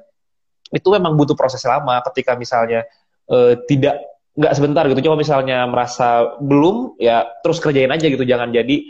[0.73, 2.85] itu memang butuh proses lama ketika misalnya
[3.29, 4.01] uh, tidak
[4.37, 4.99] nggak sebentar gitu.
[5.09, 8.21] Cuma misalnya merasa belum ya terus kerjain aja gitu.
[8.21, 8.85] Jangan jadi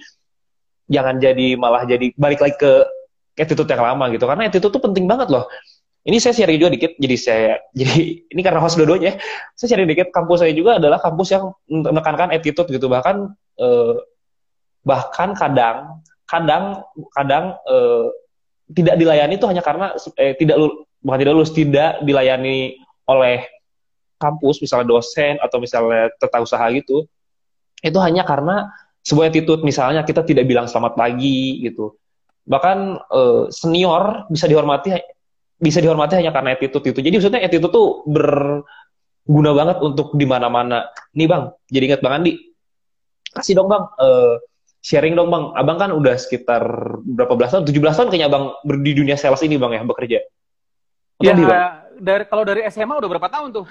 [0.89, 2.71] jangan jadi malah jadi balik lagi ke
[3.39, 4.25] attitude yang lama gitu.
[4.27, 5.47] Karena attitude tuh penting banget loh.
[5.99, 9.19] Ini saya sharing juga dikit jadi saya jadi ini karena host dua-duanya.
[9.55, 12.87] Saya sharing dikit kampus saya juga adalah kampus yang menekankan attitude gitu.
[12.89, 13.15] Bahkan
[13.59, 13.95] eh,
[14.83, 18.07] bahkan kadang kadang kadang eh,
[18.69, 20.61] tidak dilayani itu hanya karena eh, tidak
[21.01, 22.77] bukan tidak lulus tidak dilayani
[23.09, 23.41] oleh
[24.19, 27.07] kampus misalnya dosen atau misalnya tata usaha gitu
[27.79, 28.67] itu hanya karena
[29.01, 31.95] sebuah attitude misalnya kita tidak bilang selamat pagi gitu
[32.43, 34.99] bahkan eh, senior bisa dihormati
[35.59, 36.99] bisa dihormati hanya karena attitude itu.
[37.03, 40.87] Jadi maksudnya attitude tuh berguna banget untuk di mana-mana.
[41.13, 42.33] Nih bang, jadi ingat bang Andi,
[43.35, 44.39] kasih dong bang, uh,
[44.79, 45.51] sharing dong bang.
[45.59, 46.63] Abang kan udah sekitar
[47.03, 48.43] berapa belas tahun, 17 tahun kayaknya bang
[48.79, 50.19] di dunia sales ini bang ya bekerja.
[51.19, 51.35] Iya,
[51.99, 53.65] dari kalau dari SMA udah berapa tahun tuh?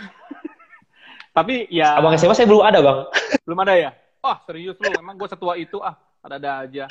[1.36, 1.98] Tapi ya.
[1.98, 2.98] Abang SMA saya belum ada bang.
[3.48, 3.90] Belum ada ya?
[4.20, 6.84] Oh serius lu, emang gue setua itu ah, ada-ada aja.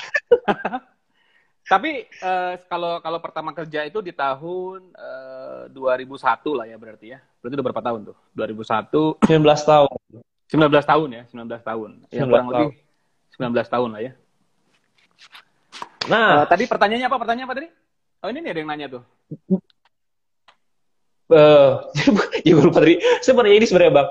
[1.72, 6.16] Tapi uh, kalau kalau pertama kerja itu di tahun uh, 2001
[6.56, 7.18] lah ya berarti ya.
[7.44, 8.16] Berarti udah berapa tahun tuh?
[8.32, 9.28] 2001.
[9.28, 9.98] 19 tahun.
[10.48, 11.90] 19 tahun ya, 19 tahun.
[12.08, 12.56] Ya 19 kurang tahun.
[12.56, 12.70] lebih
[13.36, 14.12] 19 tahun lah ya.
[16.08, 17.18] Nah, uh, tadi pertanyaannya apa?
[17.20, 17.68] Pertanyaan apa tadi?
[18.24, 19.02] Oh ini nih ada yang nanya tuh.
[21.28, 21.84] Uh,
[22.46, 22.96] ya gue lupa tadi.
[23.20, 24.08] Sebenarnya ini sebenarnya bang,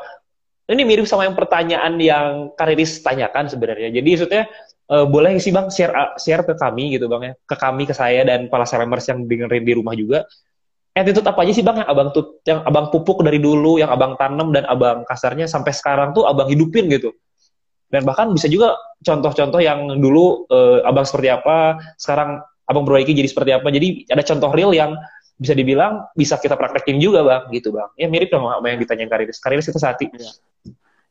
[0.67, 3.89] ini mirip sama yang pertanyaan yang Kariris tanyakan sebenarnya.
[3.89, 4.43] Jadi maksudnya
[4.91, 8.27] uh, boleh sih bang share share ke kami gitu bang ya, ke kami ke saya
[8.27, 10.27] dan para selebers yang dengerin di rumah juga.
[10.97, 14.17] Attitude apa aja sih bang yang abang tuh yang abang pupuk dari dulu, yang abang
[14.17, 17.13] tanam dan abang kasarnya sampai sekarang tuh abang hidupin gitu.
[17.87, 23.29] Dan bahkan bisa juga contoh-contoh yang dulu uh, abang seperti apa, sekarang abang perbaiki jadi
[23.31, 23.67] seperti apa.
[23.71, 24.91] Jadi ada contoh real yang
[25.37, 27.89] bisa dibilang bisa kita praktekin juga bang gitu bang.
[27.93, 29.37] Ya mirip sama apa yang ditanya Kariris.
[29.37, 30.09] Kariris itu sati.
[30.09, 30.33] Ya.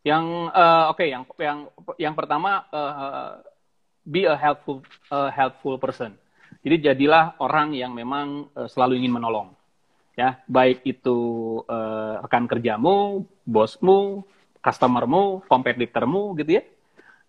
[0.06, 1.58] yang uh, oke okay, yang yang
[1.98, 3.42] yang pertama uh,
[4.06, 6.14] be a helpful a helpful person.
[6.62, 9.54] Jadi jadilah orang yang memang uh, selalu ingin menolong.
[10.18, 11.18] Ya baik itu
[11.66, 14.26] uh, rekan kerjamu bosmu
[14.62, 16.62] customermu kompetitormu gitu ya.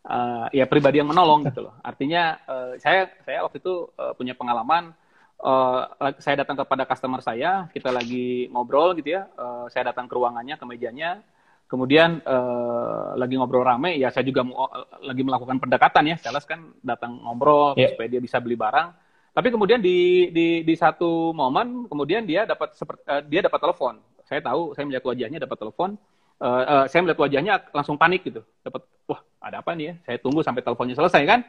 [0.08, 1.78] Uh, ya pribadi yang menolong gitu loh.
[1.82, 4.94] Artinya uh, saya saya waktu itu uh, punya pengalaman
[5.42, 10.14] uh, saya datang kepada customer saya, kita lagi ngobrol gitu ya, uh, saya datang ke
[10.18, 11.22] ruangannya, ke mejanya,
[11.68, 16.74] kemudian uh, lagi ngobrol rame, ya saya juga uh, lagi melakukan pendekatan ya, sales kan
[16.82, 17.92] datang ngobrol yeah.
[17.94, 18.94] supaya dia bisa beli barang.
[19.38, 24.02] Tapi kemudian di di di satu momen, kemudian dia dapat uh, dia dapat telepon.
[24.26, 25.94] Saya tahu, saya melihat wajahnya dapat telepon.
[26.38, 29.94] Uh, uh, saya melihat wajahnya langsung panik gitu, dapat wah ada apa nih ya?
[30.10, 31.40] Saya tunggu sampai teleponnya selesai kan.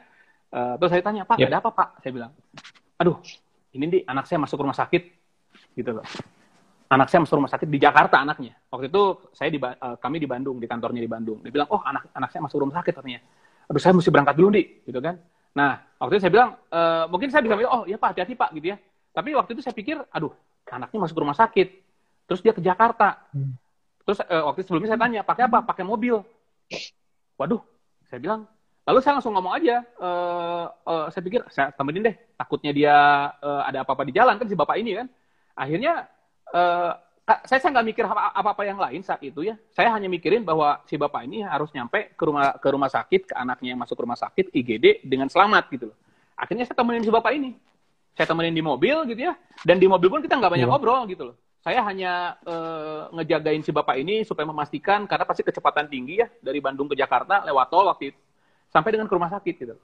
[0.48, 1.53] Uh, terus saya tanya Pak, yep.
[1.53, 1.88] ada apa Pak?
[2.01, 2.33] Saya bilang,
[2.96, 3.20] aduh
[3.77, 5.03] ini nih anak saya masuk rumah sakit
[5.77, 6.07] gitu loh.
[6.89, 8.57] Anak saya masuk rumah sakit di Jakarta anaknya.
[8.73, 9.03] Waktu itu
[9.37, 11.45] saya di uh, kami di Bandung di kantornya di Bandung.
[11.45, 13.21] Dia bilang oh anak anak saya masuk rumah sakit katanya.
[13.69, 15.21] Aduh saya mesti berangkat dulu nih gitu kan.
[15.53, 16.81] Nah waktu itu saya bilang e,
[17.13, 18.77] mungkin saya bisa bilang oh iya pak hati-hati pak gitu ya.
[19.13, 20.33] Tapi waktu itu saya pikir aduh
[20.73, 21.69] anaknya masuk rumah sakit.
[22.25, 23.29] Terus dia ke Jakarta.
[23.37, 23.57] Hmm.
[24.09, 25.61] terus uh, waktu sebelumnya saya tanya pakai apa?
[25.69, 26.17] Pakai mobil?
[27.37, 27.61] Waduh
[28.09, 28.49] saya bilang
[28.88, 32.96] Lalu saya langsung ngomong aja, uh, uh, saya pikir saya temenin deh, takutnya dia
[33.37, 35.07] uh, ada apa-apa di jalan kan si bapak ini kan.
[35.53, 36.09] Akhirnya
[36.57, 36.96] uh,
[37.44, 39.61] saya saya nggak mikir apa-apa yang lain saat itu ya.
[39.77, 43.35] Saya hanya mikirin bahwa si bapak ini harus nyampe ke rumah ke rumah sakit, ke
[43.37, 45.96] anaknya yang masuk rumah sakit IGD dengan selamat gitu loh.
[46.33, 47.61] Akhirnya saya temenin si bapak ini.
[48.16, 49.37] Saya temenin di mobil gitu ya.
[49.68, 50.72] Dan di mobil pun kita nggak banyak yeah.
[50.72, 51.37] ngobrol gitu loh.
[51.61, 56.64] Saya hanya uh, ngejagain si bapak ini supaya memastikan karena pasti kecepatan tinggi ya dari
[56.64, 58.20] Bandung ke Jakarta lewat tol waktu itu
[58.69, 59.75] sampai dengan ke rumah sakit gitu.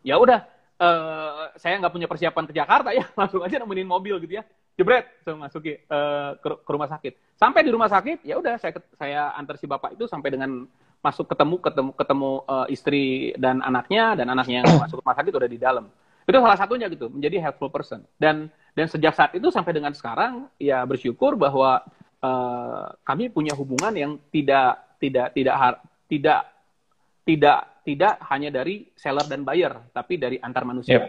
[0.00, 0.48] Ya udah,
[0.80, 4.44] uh, saya nggak punya persiapan ke Jakarta ya, langsung aja nemenin mobil gitu ya,
[4.80, 7.36] jebret, saya masuki uh, ke, rumah sakit.
[7.36, 10.64] Sampai di rumah sakit, ya udah saya saya antar si bapak itu sampai dengan
[11.00, 15.48] masuk ketemu ketemu ketemu uh, istri dan anaknya dan anaknya yang masuk rumah sakit udah
[15.48, 15.88] di dalam.
[16.24, 18.04] Itu salah satunya gitu, menjadi helpful person.
[18.20, 21.82] Dan dan sejak saat itu sampai dengan sekarang ya bersyukur bahwa
[22.22, 25.56] uh, kami punya hubungan yang tidak tidak tidak
[26.06, 26.40] tidak
[27.24, 31.00] tidak tidak hanya dari seller dan buyer, tapi dari antar manusia.
[31.00, 31.04] Yep.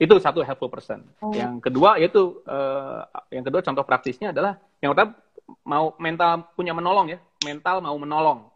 [0.00, 1.06] Itu satu helpful person.
[1.22, 1.30] Oh.
[1.30, 5.16] Yang kedua yaitu uh, yang kedua contoh praktisnya adalah yang pertama
[5.64, 8.48] mau mental punya menolong ya, mental mau menolong.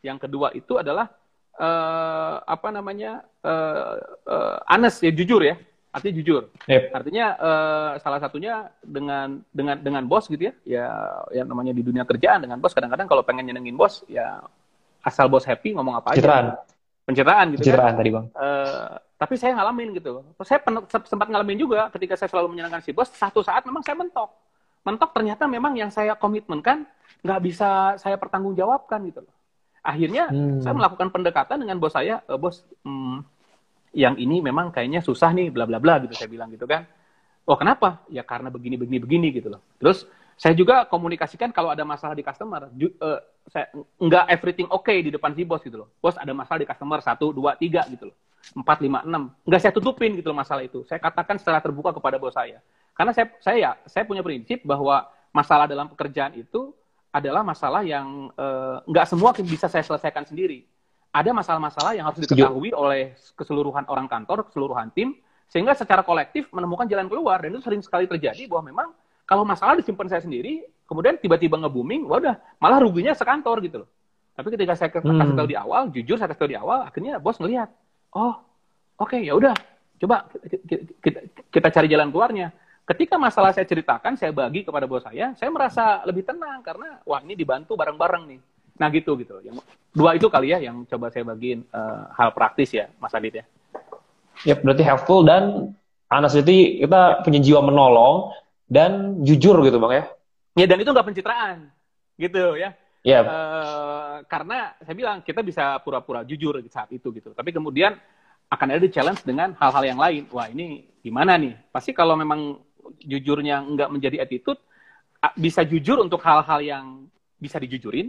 [0.00, 1.10] Yang kedua itu adalah
[1.58, 5.58] uh, apa namanya uh, uh, honest ya jujur ya,
[5.92, 6.42] artinya jujur.
[6.66, 6.82] Yep.
[6.94, 10.86] Artinya uh, salah satunya dengan dengan dengan bos gitu ya, ya
[11.34, 14.40] yang namanya di dunia kerjaan dengan bos kadang-kadang kalau pengen nyenengin bos ya
[15.02, 16.58] asal bos happy ngomong apa aja
[17.08, 17.98] pencitraan gitu pencitraan kan.
[18.04, 18.26] tadi bang.
[18.36, 20.22] Uh, tapi saya ngalamin gitu.
[20.44, 20.60] Saya
[21.08, 24.30] sempat ngalamin juga ketika saya selalu menyenangkan si bos satu saat memang saya mentok.
[24.84, 26.84] Mentok ternyata memang yang saya komitmen kan
[27.24, 29.34] nggak bisa saya pertanggungjawabkan gitu loh.
[29.80, 30.60] Akhirnya hmm.
[30.60, 33.24] saya melakukan pendekatan dengan bos saya e, bos hmm,
[33.96, 36.84] yang ini memang kayaknya susah nih bla bla bla gitu saya bilang gitu kan.
[37.48, 38.04] Oh kenapa?
[38.12, 39.64] Ya karena begini begini begini gitu loh.
[39.80, 40.04] Terus
[40.38, 43.18] saya juga komunikasikan kalau ada masalah di customer, ju, uh,
[43.50, 43.66] saya
[43.98, 45.90] nggak everything oke okay di depan si bos gitu loh.
[45.98, 48.16] Bos ada masalah di customer satu, dua, tiga gitu loh,
[48.54, 50.86] empat, lima, enam, nggak saya tutupin gitu loh masalah itu.
[50.86, 52.62] Saya katakan secara terbuka kepada bos saya,
[52.94, 56.70] karena saya saya saya punya prinsip bahwa masalah dalam pekerjaan itu
[57.10, 60.62] adalah masalah yang uh, nggak semua bisa saya selesaikan sendiri.
[61.10, 65.18] Ada masalah-masalah yang harus diketahui oleh keseluruhan orang kantor, keseluruhan tim,
[65.50, 68.88] sehingga secara kolektif menemukan jalan keluar dan itu sering sekali terjadi bahwa memang
[69.28, 73.88] kalau masalah disimpan saya sendiri, kemudian tiba-tiba nge-booming, wadah, malah ruginya sekantor gitu loh.
[74.32, 75.36] Tapi ketika saya kasih hmm.
[75.36, 77.68] tahu di awal, jujur saya kasih tahu di awal, akhirnya bos ngelihat,
[78.16, 78.40] oh,
[78.96, 79.52] oke, okay, ya udah,
[80.00, 80.24] coba
[80.64, 81.18] kita, kita,
[81.52, 82.48] kita cari jalan keluarnya.
[82.88, 87.20] Ketika masalah saya ceritakan, saya bagi kepada bos saya, saya merasa lebih tenang karena wah
[87.20, 88.40] ini dibantu bareng-bareng nih.
[88.80, 89.44] Nah gitu gitu.
[89.44, 89.60] Yang
[89.92, 93.44] dua itu kali ya yang coba saya bagiin uh, hal praktis ya, Mas Adit ya.
[94.46, 95.74] Ya, berarti helpful dan
[96.08, 98.32] honestly kita punya jiwa menolong
[98.68, 100.04] dan jujur gitu bang ya.
[100.60, 101.72] Ya dan itu nggak pencitraan
[102.20, 102.76] gitu ya.
[103.02, 103.22] Ya.
[103.22, 103.22] Yeah.
[103.24, 107.32] Uh, karena saya bilang kita bisa pura-pura jujur saat itu gitu.
[107.32, 107.96] Tapi kemudian
[108.48, 110.22] akan ada challenge dengan hal-hal yang lain.
[110.34, 111.56] Wah ini gimana nih?
[111.72, 112.60] Pasti kalau memang
[113.04, 114.60] jujurnya nggak menjadi attitude,
[115.36, 117.04] bisa jujur untuk hal-hal yang
[117.36, 118.08] bisa dijujurin,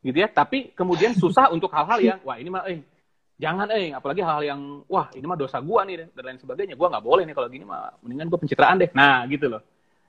[0.00, 0.30] gitu ya.
[0.30, 2.80] Tapi kemudian susah untuk hal-hal yang, wah ini mah, eh
[3.36, 6.78] jangan eh, apalagi hal-hal yang, wah ini mah dosa gua nih dan lain sebagainya.
[6.78, 8.90] Gua nggak boleh nih kalau gini mah, mendingan gua pencitraan deh.
[8.94, 9.62] Nah gitu loh.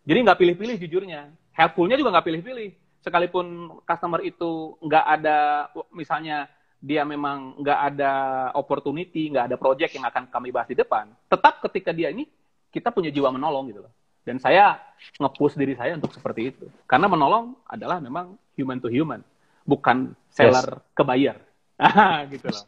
[0.03, 1.31] Jadi nggak pilih-pilih jujurnya.
[1.53, 2.69] Helpfulnya juga nggak pilih-pilih
[3.03, 6.47] sekalipun customer itu nggak ada misalnya
[6.83, 8.13] dia memang nggak ada
[8.55, 12.27] opportunity, nggak ada project yang akan kami bahas di depan, tetap ketika dia ini
[12.71, 13.93] kita punya jiwa menolong gitu loh.
[14.23, 14.79] Dan saya
[15.19, 16.65] nge-push diri saya untuk seperti itu.
[16.87, 19.19] Karena menolong adalah memang human to human,
[19.67, 20.95] bukan seller yes.
[20.95, 21.37] ke buyer.
[22.35, 22.63] gitu loh.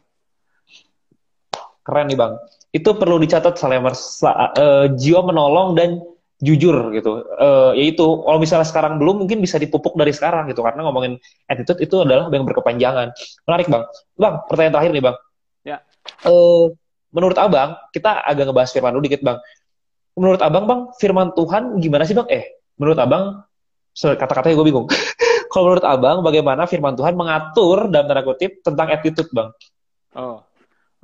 [1.80, 2.36] Keren nih Bang.
[2.72, 6.00] Itu perlu dicatat Salemer, uh, jiwa menolong dan
[6.36, 7.24] jujur gitu.
[7.40, 11.16] Uh, yaitu kalau misalnya sekarang belum mungkin bisa dipupuk dari sekarang gitu karena ngomongin
[11.48, 13.12] attitude itu adalah yang berkepanjangan.
[13.48, 13.84] Menarik bang.
[14.20, 15.16] Bang, pertanyaan terakhir nih bang.
[15.64, 15.76] Ya.
[16.28, 16.76] Uh,
[17.12, 19.38] menurut abang kita agak ngebahas firman dulu dikit bang.
[20.16, 22.28] Menurut abang bang firman Tuhan gimana sih bang?
[22.28, 22.44] Eh,
[22.76, 23.44] menurut abang
[23.96, 24.86] kata-katanya gue bingung.
[25.52, 29.48] kalau menurut abang bagaimana firman Tuhan mengatur dalam tanda kutip tentang attitude bang?
[30.12, 30.44] Oh,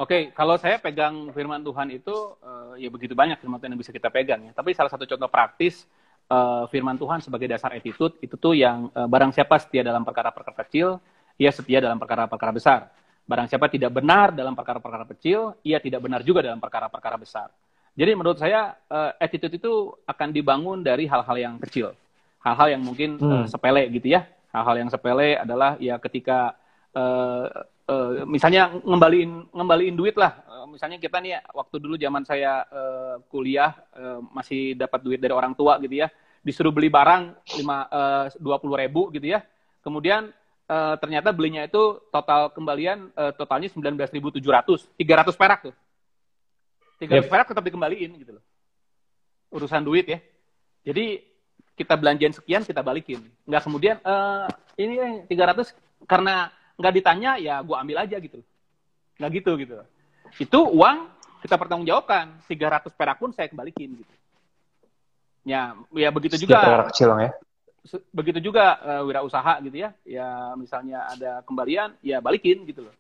[0.00, 3.82] Oke, okay, kalau saya pegang firman Tuhan itu uh, ya begitu banyak firman Tuhan yang
[3.84, 4.52] bisa kita pegang ya.
[4.56, 5.84] Tapi salah satu contoh praktis
[6.32, 10.64] uh, firman Tuhan sebagai dasar attitude itu tuh yang uh, barang siapa setia dalam perkara-perkara
[10.64, 10.96] kecil,
[11.36, 12.88] ia setia dalam perkara-perkara besar.
[13.28, 17.52] Barang siapa tidak benar dalam perkara-perkara kecil, ia tidak benar juga dalam perkara-perkara besar.
[17.92, 21.92] Jadi menurut saya uh, attitude itu akan dibangun dari hal-hal yang kecil,
[22.40, 23.44] hal-hal yang mungkin hmm.
[23.44, 24.24] uh, sepele gitu ya.
[24.56, 26.56] Hal-hal yang sepele adalah ya ketika
[26.96, 27.48] uh,
[27.88, 30.44] uh, misalnya ngembaliin ngembaliin duit lah.
[30.46, 35.32] Uh, misalnya kita nih waktu dulu zaman saya uh, kuliah uh, masih dapat duit dari
[35.34, 36.10] orang tua gitu ya,
[36.42, 37.86] disuruh beli barang lima
[38.38, 39.42] dua puluh ribu gitu ya.
[39.82, 40.30] Kemudian
[40.70, 45.34] uh, ternyata belinya itu total kembalian uh, totalnya sembilan belas ribu tujuh ratus, tiga ratus
[45.34, 45.74] perak tuh.
[47.02, 47.34] Tiga ratus yep.
[47.34, 48.44] perak tetap dikembaliin gitu loh.
[49.50, 50.22] Urusan duit ya.
[50.86, 51.18] Jadi
[51.74, 53.18] kita belanjain sekian kita balikin.
[53.42, 54.46] Nggak kemudian uh,
[54.78, 55.74] ini tiga ratus
[56.06, 58.40] karena nggak ditanya ya gue ambil aja gitu.
[59.20, 59.74] Nggak gitu gitu.
[60.40, 61.08] Itu uang
[61.44, 62.46] kita pertanggungjawabkan.
[62.46, 64.14] 300 perak pun saya kembalikan gitu.
[65.42, 66.62] Ya ya begitu juga.
[66.62, 67.32] perak kecil ya.
[68.14, 69.90] Begitu juga uh, wirausaha gitu ya.
[70.06, 72.94] Ya misalnya ada kembalian ya balikin gitu loh.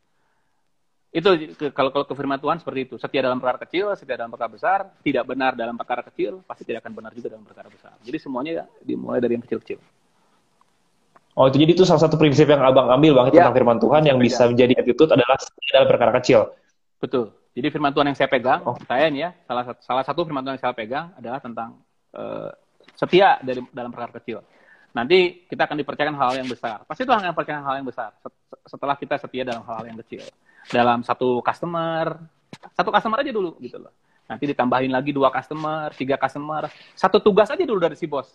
[1.12, 1.28] Itu
[1.76, 2.94] kalau kalau kefirman Tuhan seperti itu.
[2.98, 4.78] Setia dalam perkara kecil setia dalam perkara besar.
[5.04, 7.94] Tidak benar dalam perkara kecil pasti tidak akan benar juga dalam perkara besar.
[8.02, 9.78] Jadi semuanya dimulai dari yang kecil-kecil
[11.32, 13.48] Oh itu jadi itu salah satu prinsip yang abang ambil bang ya.
[13.48, 15.36] tentang firman Tuhan yang bisa menjadi attitude adalah
[15.72, 16.52] dalam perkara kecil.
[17.00, 17.32] Betul.
[17.56, 18.76] Jadi firman Tuhan yang saya pegang, oh.
[18.84, 21.80] saya ini ya salah satu salah satu firman Tuhan yang saya pegang adalah tentang
[22.12, 22.52] uh,
[22.96, 24.44] setia dari dalam perkara kecil.
[24.92, 26.84] Nanti kita akan dipercayakan hal, -hal yang besar.
[26.84, 28.12] Pasti Tuhan akan percayakan hal yang besar
[28.68, 30.28] setelah kita setia dalam hal, hal yang kecil.
[30.68, 32.20] Dalam satu customer,
[32.76, 33.92] satu customer aja dulu gitu loh.
[34.28, 38.28] Nanti ditambahin lagi dua customer, tiga customer, satu tugas aja dulu dari si bos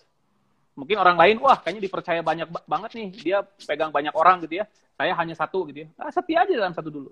[0.77, 3.09] mungkin orang lain wah kayaknya dipercaya banyak banget nih.
[3.17, 4.65] Dia pegang banyak orang gitu ya.
[4.93, 5.87] Saya hanya satu gitu ya.
[5.97, 7.09] Nah, setia aja dalam satu dulu.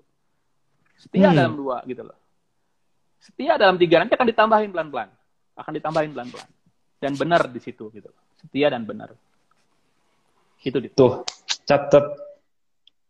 [0.96, 1.36] Setia hmm.
[1.36, 2.16] dalam dua gitu loh.
[3.18, 5.10] Setia dalam tiga nanti akan ditambahin pelan pelan
[5.56, 6.50] akan ditambahin pelan pelan
[7.00, 9.12] dan benar di situ gitu setia dan benar.
[10.62, 11.26] Itu tuh
[11.66, 12.06] catat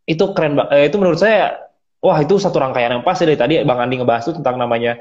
[0.06, 1.66] itu keren eh, itu menurut saya
[2.00, 3.54] wah itu satu rangkaian yang pasti dari tadi.
[3.66, 4.96] Bang Andi ngebahas itu tentang namanya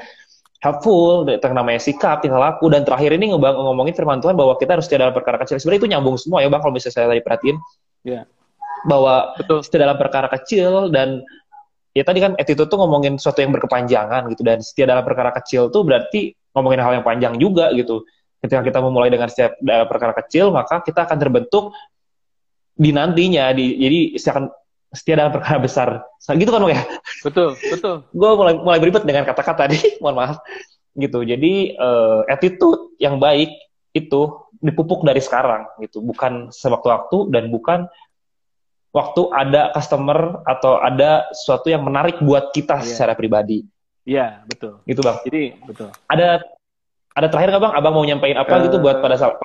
[0.65, 4.73] helpful, tentang namanya sikap, tingkah laku, dan terakhir ini ngomong ngomongin firman Tuhan bahwa kita
[4.73, 5.61] harus setia dalam perkara kecil.
[5.61, 7.57] Sebenarnya itu nyambung semua ya Bang, kalau misalnya saya tadi perhatiin.
[8.01, 8.25] Yeah.
[8.89, 9.61] Bahwa Betul.
[9.61, 11.21] setia dalam perkara kecil, dan
[11.93, 15.69] ya tadi kan attitude tuh ngomongin sesuatu yang berkepanjangan gitu, dan setia dalam perkara kecil
[15.69, 18.01] tuh berarti ngomongin hal yang panjang juga gitu.
[18.41, 21.73] Ketika kita memulai dengan setiap dalam perkara kecil, maka kita akan terbentuk
[22.75, 24.51] di nantinya, di, jadi akan
[24.95, 26.01] setia dalam perkara besar.
[26.23, 26.81] Gitu kan, ya?
[27.21, 28.07] Betul, betul.
[28.19, 30.39] Gue mulai mulai beribet dengan kata-kata tadi, mohon maaf.
[30.95, 31.19] Gitu.
[31.27, 33.51] Jadi uh, attitude yang baik
[33.91, 34.21] itu
[34.63, 37.85] dipupuk dari sekarang gitu, bukan sewaktu-waktu dan bukan
[38.95, 42.87] waktu ada customer atau ada sesuatu yang menarik buat kita yeah.
[42.87, 43.67] secara pribadi.
[44.07, 44.79] Iya, yeah, betul.
[44.87, 45.19] Gitu, Bang.
[45.27, 45.91] Jadi, betul.
[46.07, 46.39] Ada
[47.15, 47.73] ada terakhir nggak Bang?
[47.75, 49.35] Abang mau nyampain apa uh, gitu buat pada saat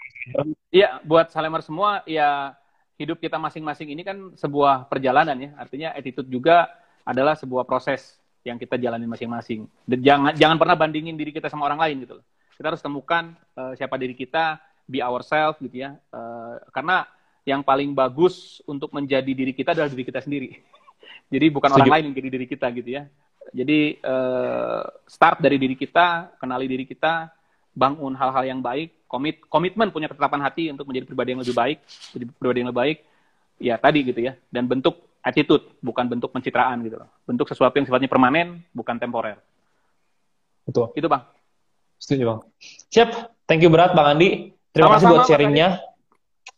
[0.71, 2.55] Iya, buat Salemer semua ya
[3.01, 5.51] hidup kita masing-masing ini kan sebuah perjalanan ya.
[5.57, 6.69] Artinya attitude juga
[7.03, 9.65] adalah sebuah proses yang kita jalani masing-masing.
[9.89, 12.25] Jangan jangan pernah bandingin diri kita sama orang lain gitu loh.
[12.55, 15.97] Kita harus temukan uh, siapa diri kita, be ourselves gitu ya.
[16.13, 17.09] Uh, karena
[17.49, 20.61] yang paling bagus untuk menjadi diri kita adalah diri kita sendiri.
[21.33, 21.81] Jadi bukan Setuju.
[21.89, 23.03] orang lain yang jadi diri kita gitu ya.
[23.51, 27.31] Jadi eh, start dari diri kita, kenali diri kita,
[27.71, 31.79] bangun hal-hal yang baik, komit komitmen punya ketetapan hati untuk menjadi pribadi yang lebih baik,
[32.15, 32.99] menjadi pribadi yang lebih baik.
[33.61, 34.33] Ya tadi gitu ya.
[34.49, 37.11] Dan bentuk attitude, bukan bentuk pencitraan gitu loh.
[37.27, 39.37] Bentuk sesuatu yang sifatnya permanen, bukan temporer.
[40.65, 40.95] Betul.
[40.95, 41.27] Itu bang.
[41.99, 42.41] Setuju bang.
[42.95, 43.11] Siap.
[43.51, 44.29] Thank you berat bang Andi.
[44.71, 45.69] Terima kasih Sama-sama, buat Mas sharingnya.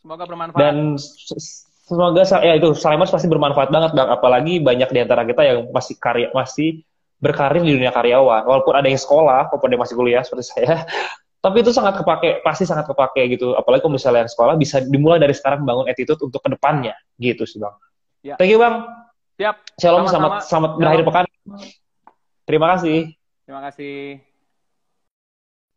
[0.04, 0.60] Semoga bermanfaat.
[0.60, 0.76] Dan
[1.88, 4.08] semoga ya itu Salemers pasti bermanfaat banget bang.
[4.12, 6.84] Apalagi banyak di antara kita yang masih karya masih
[7.18, 8.44] berkarir di dunia karyawan.
[8.44, 10.84] Walaupun ada yang sekolah, walaupun ada yang masih kuliah seperti saya.
[11.42, 13.58] Tapi itu sangat kepake, pasti sangat kepake gitu.
[13.58, 17.42] Apalagi kalau misalnya yang sekolah bisa dimulai dari sekarang bangun attitude untuk ke depannya gitu
[17.42, 17.74] sih bang.
[18.22, 18.34] Ya.
[18.38, 18.86] Thank you bang.
[19.42, 19.56] Siap.
[19.74, 21.24] Shalom, selamat selamat berakhir pekan.
[22.46, 22.98] Terima kasih.
[23.42, 24.22] Terima kasih.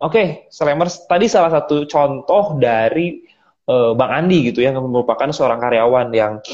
[0.05, 3.25] Oke, Slamers, tadi salah satu contoh dari
[3.65, 6.45] eh, Bang Andi gitu ya, yang merupakan seorang karyawan yang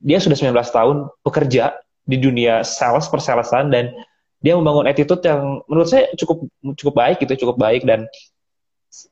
[0.00, 1.76] dia sudah 19 tahun bekerja
[2.08, 3.92] di dunia sales, persalesan, dan
[4.40, 6.46] dia membangun attitude yang menurut saya cukup
[6.78, 8.06] cukup baik gitu, cukup baik dan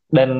[0.09, 0.30] dan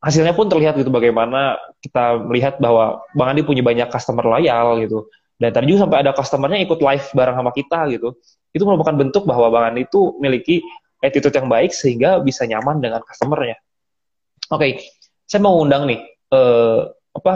[0.00, 5.08] hasilnya pun terlihat gitu bagaimana kita melihat bahwa Bang Andi punya banyak customer loyal gitu.
[5.36, 8.16] Dan tadi juga sampai ada customernya ikut live bareng sama kita gitu.
[8.56, 10.64] Itu merupakan bentuk bahwa Bang Andi itu memiliki
[11.04, 13.56] attitude yang baik sehingga bisa nyaman dengan customernya.
[14.48, 14.80] Oke,
[15.26, 16.00] saya mau undang nih
[16.32, 16.80] eh,
[17.12, 17.34] apa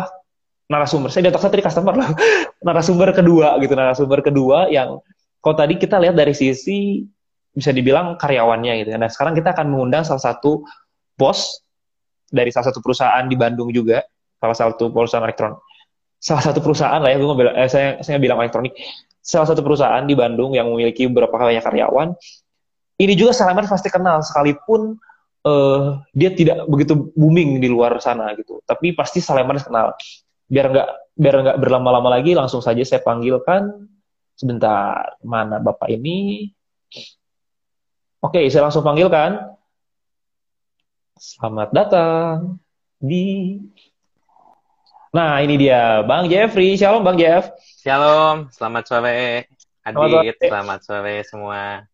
[0.70, 1.10] narasumber.
[1.10, 2.10] Saya saya tadi customer loh.
[2.66, 5.02] narasumber kedua gitu, narasumber kedua yang
[5.40, 7.04] kalau tadi kita lihat dari sisi
[7.50, 8.94] bisa dibilang karyawannya gitu.
[8.94, 10.62] Nah, sekarang kita akan mengundang salah satu
[11.20, 11.60] bos
[12.32, 14.00] dari salah satu perusahaan di Bandung juga,
[14.40, 15.60] salah satu perusahaan elektronik.
[16.20, 18.72] Salah satu perusahaan lah ya, gue bilang, eh, saya saya bilang elektronik.
[19.20, 22.16] Salah satu perusahaan di Bandung yang memiliki beberapa banyak karyawan
[23.00, 25.00] ini juga Salaman pasti kenal sekalipun
[25.40, 28.60] eh, dia tidak begitu booming di luar sana gitu.
[28.68, 29.96] Tapi pasti Salaman kenal.
[30.44, 33.88] Biar nggak biar nggak berlama-lama lagi, langsung saja saya panggilkan
[34.36, 36.52] sebentar mana bapak ini.
[38.20, 39.48] Oke, saya langsung panggilkan.
[41.20, 42.56] Selamat datang
[42.96, 43.60] di.
[45.12, 46.80] Nah, ini dia Bang Jeffrey.
[46.80, 47.52] Shalom Bang Jeff.
[47.60, 49.44] Shalom, selamat sore
[49.84, 50.48] Selamat Adit, sore.
[50.48, 51.84] selamat sore semua.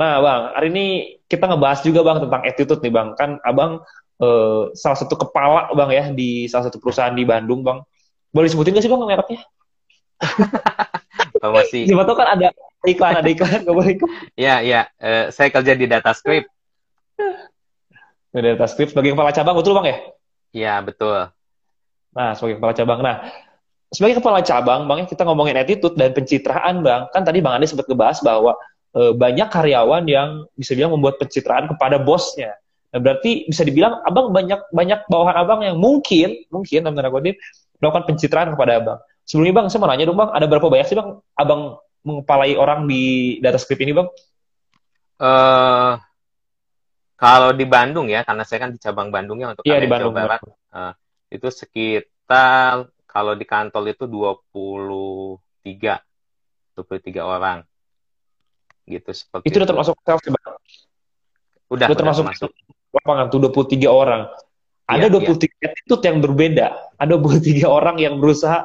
[0.00, 0.86] Nah, Bang, hari ini
[1.28, 3.12] kita ngebahas juga Bang tentang attitude nih Bang.
[3.20, 3.84] Kan Abang
[4.24, 7.84] eh, salah satu kepala Bang ya di salah satu perusahaan di Bandung Bang.
[8.32, 9.44] Boleh disebutin gak sih Bang mereknya?
[11.36, 11.84] Promosi.
[11.84, 12.48] Siapa tahu kan ada
[12.88, 14.08] iklan, ada iklan, gak boleh iklan.
[14.40, 16.48] Ya, ya, eh, saya kerja di DataScript.
[18.36, 19.96] Ada data script sebagai kepala cabang, betul Bang ya?
[20.52, 21.32] Ya, betul.
[22.12, 23.00] Nah, sebagai kepala cabang.
[23.00, 23.16] Nah,
[23.88, 27.08] sebagai kepala cabang, Bang, ya, kita ngomongin attitude dan pencitraan, Bang.
[27.16, 28.52] Kan tadi Bang Andi sempat ngebahas bahwa
[28.92, 32.52] eh, banyak karyawan yang bisa bilang membuat pencitraan kepada bosnya.
[32.92, 37.40] Nah, berarti bisa dibilang Abang banyak banyak bawahan Abang yang mungkin, mungkin dalam tanda kutip,
[37.80, 38.98] melakukan pencitraan kepada Abang.
[39.24, 42.84] Sebelumnya Bang, saya mau nanya dong Bang, ada berapa banyak sih Bang Abang mengepalai orang
[42.84, 44.12] di data script ini Bang?
[45.16, 45.92] eh
[47.16, 50.12] kalau di Bandung ya, karena saya kan di cabang Bandungnya untuk Iya, di Bandung.
[50.12, 50.92] Jawa Barat, eh,
[51.32, 55.96] itu sekitar kalau di kantor itu 23
[56.76, 57.58] 23 orang.
[58.86, 60.44] Gitu seperti Itu udah termasuk sales ya, Bang?
[60.46, 60.56] udah,
[61.72, 62.50] udah udah termasuk termasuk.
[62.94, 64.22] lapangan tuh 23 orang.
[64.86, 66.66] Ada Iya, 23 attitude yang berbeda.
[66.94, 68.62] Ada 23 orang yang berusaha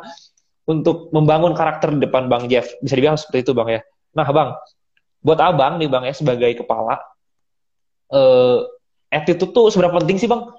[0.70, 2.70] untuk membangun karakter di depan Bang Jeff.
[2.84, 3.82] Bisa dibilang seperti itu Bang ya.
[4.14, 4.54] Nah Bang,
[5.26, 7.02] buat Abang nih Bang ya sebagai kepala,
[8.12, 8.60] eh
[9.12, 10.52] attitude tuh seberapa penting sih Bang?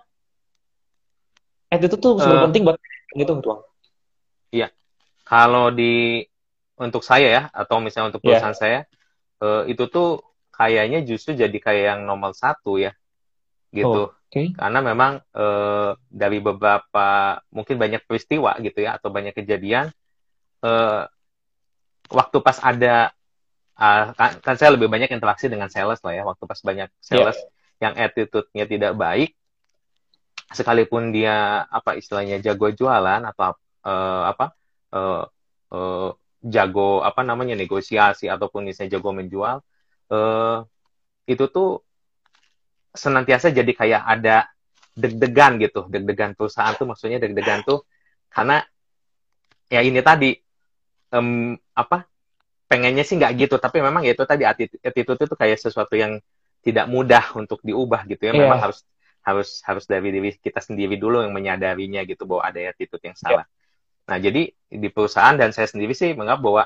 [1.73, 2.47] Attitude tuh seberapa Eh.
[2.49, 2.77] penting buat
[3.17, 3.61] gitu Bang?
[5.23, 6.21] Kalau di
[6.77, 8.37] untuk saya ya atau misalnya untuk Iya.
[8.37, 8.79] perusahaan saya
[9.41, 10.21] eh, itu tuh
[10.53, 12.93] kayaknya justru jadi kayak yang nomor satu ya
[13.73, 14.53] gitu Oke.
[14.53, 19.89] karena memang eh, dari beberapa mungkin banyak peristiwa gitu ya atau banyak kejadian
[20.61, 21.03] eh,
[22.13, 23.15] waktu pas ada
[23.83, 26.23] ah, kan, kan saya lebih banyak interaksi dengan sales lah ya.
[26.23, 27.39] Waktu pas banyak sales
[27.83, 29.35] yang attitude-nya tidak baik
[30.53, 34.47] sekalipun dia apa istilahnya jago jualan atau eh, apa
[34.95, 35.25] eh,
[35.75, 36.11] eh,
[36.43, 39.57] jago apa namanya negosiasi ataupun misalnya jago menjual
[40.13, 40.59] eh,
[41.27, 41.81] itu tuh
[42.93, 44.37] senantiasa jadi kayak ada
[44.93, 45.89] deg-degan gitu.
[45.89, 47.89] Deg-degan perusahaan tuh maksudnya deg-degan tuh
[48.29, 48.61] karena
[49.73, 50.37] ya ini tadi
[51.17, 52.12] em, apa
[52.73, 56.17] pengennya sih nggak gitu tapi memang ya itu tadi attitude, itu kayak sesuatu yang
[56.65, 58.33] tidak mudah untuk diubah gitu ya.
[58.33, 58.49] Iya.
[58.49, 58.81] memang harus
[59.21, 63.45] harus harus dari diri kita sendiri dulu yang menyadarinya gitu bahwa ada attitude yang salah.
[64.09, 66.63] Nah jadi di perusahaan dan saya sendiri sih menganggap bahwa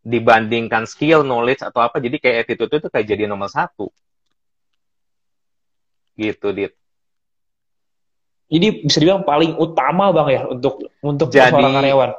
[0.00, 3.92] dibandingkan skill knowledge atau apa jadi kayak attitude itu kayak jadi nomor satu.
[6.16, 6.72] Gitu dit.
[8.48, 12.10] Jadi bisa dibilang paling utama bang ya untuk untuk Jadi- seorang karyawan.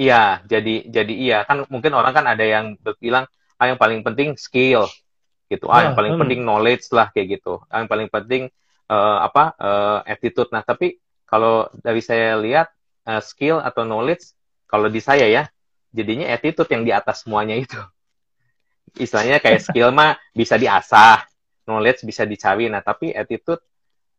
[0.00, 3.28] Iya, jadi jadi iya kan mungkin orang kan ada yang bilang
[3.60, 4.88] ah yang paling penting skill
[5.52, 5.68] gitu.
[5.68, 6.20] Ah yang Nah, paling hmm.
[6.24, 7.60] penting knowledge lah kayak gitu.
[7.68, 8.48] Ah yang paling penting
[8.88, 10.48] eh, apa eh, attitude.
[10.56, 10.96] Nah, tapi
[11.28, 12.72] kalau dari saya lihat
[13.04, 14.32] eh, skill atau knowledge
[14.64, 15.44] kalau di saya ya
[15.92, 17.76] jadinya attitude yang di atas semuanya itu.
[18.96, 21.28] Istilahnya kayak skill mah bisa diasah,
[21.68, 22.72] knowledge bisa dicari.
[22.72, 23.60] Nah, tapi attitude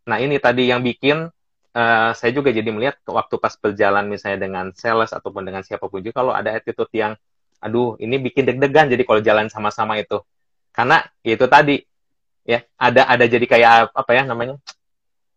[0.01, 1.29] nah ini tadi yang bikin
[1.76, 5.99] eh, saya juga jadi melihat waktu pas berjalan misalnya dengan sales ataupun dengan siapa pun
[6.03, 7.13] juga kalau ada attitude yang
[7.61, 10.17] aduh ini bikin deg-degan jadi kalau jalan sama-sama itu
[10.74, 11.76] karena ya itu tadi
[12.47, 14.57] ya ada ada jadi kayak apa ya namanya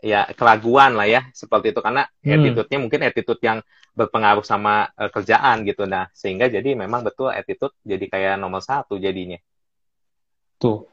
[0.04, 2.32] ya keraguan lah ya seperti itu karena Hmm.
[2.40, 3.58] attitude-nya mungkin attitude yang
[3.96, 8.96] berpengaruh sama eh, kerjaan gitu nah sehingga jadi memang betul attitude jadi kayak nomor satu
[8.96, 9.36] jadinya
[10.58, 10.88] Tuh.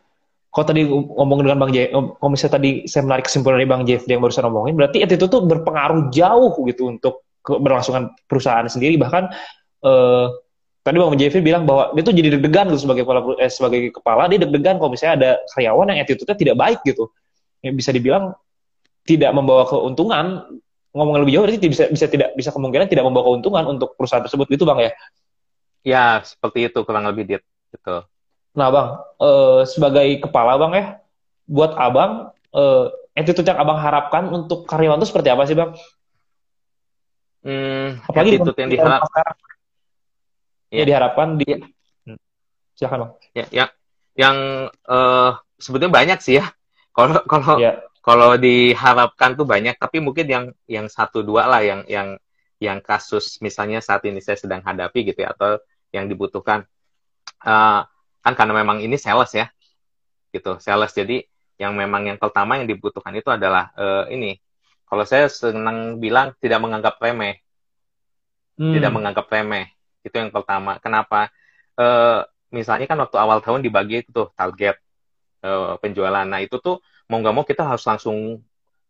[0.51, 4.03] Kalau tadi ngomong dengan Bang Jeff, kalau misalnya tadi saya menarik kesimpulan dari Bang Jeff
[4.03, 8.99] yang barusan ngomongin, berarti itu tuh berpengaruh jauh gitu untuk keberlangsungan perusahaan sendiri.
[8.99, 9.23] Bahkan
[9.87, 10.25] eh,
[10.83, 14.27] tadi Bang Jeff bilang bahwa dia tuh jadi deg-degan gitu sebagai kepala eh, sebagai kepala
[14.27, 17.07] dia deg-degan kalau misalnya ada karyawan yang attitude-nya tidak baik gitu.
[17.63, 18.35] Yang bisa dibilang
[19.07, 20.51] tidak membawa keuntungan.
[20.91, 24.51] Ngomong lebih jauh berarti bisa bisa tidak bisa kemungkinan tidak membawa keuntungan untuk perusahaan tersebut
[24.51, 24.91] gitu Bang ya.
[25.87, 28.03] ya seperti itu kurang lebih dit gitu
[28.51, 30.99] Nah, Bang, eh, sebagai kepala Bang ya,
[31.47, 32.85] buat Abang, eh,
[33.15, 35.71] attitude yang Abang harapkan untuk karyawan itu seperti apa sih, Bang?
[37.41, 39.37] hmm, Apalagi attitude yang di diharap sekarang.
[40.71, 40.77] Iya.
[40.77, 41.47] Ya, diharapkan di.
[42.05, 42.19] Hmm.
[42.75, 43.11] Silakan, Bang.
[43.31, 43.69] ya yang
[44.15, 44.37] yang
[44.67, 46.45] eh, sebetulnya banyak sih ya
[46.91, 47.79] kalau kalau Ya.
[48.03, 52.19] kalau diharapkan tuh banyak tapi mungkin yang yang satu dua lah yang yang
[52.59, 55.57] yang kasus misalnya saat ini saya sedang hadapi gitu ya atau
[55.95, 56.67] yang dibutuhkan
[57.41, 57.81] Eh,
[58.24, 59.45] kan karena memang ini sales ya
[60.36, 61.26] gitu sales jadi
[61.61, 64.32] yang memang yang pertama yang dibutuhkan itu adalah eh, ini
[64.89, 67.39] kalau saya senang bilang tidak menganggap remeh
[68.57, 68.74] Hmm.
[68.74, 69.65] tidak menganggap remeh.
[70.05, 70.78] Itu yang pertama.
[70.84, 71.30] Kenapa?
[71.80, 72.19] Eh,
[72.55, 74.76] misalnya kan waktu awal tahun dibagi itu tuh target
[75.45, 76.26] eh, penjualan.
[76.28, 78.41] Nah itu tuh mau nggak mau kita harus langsung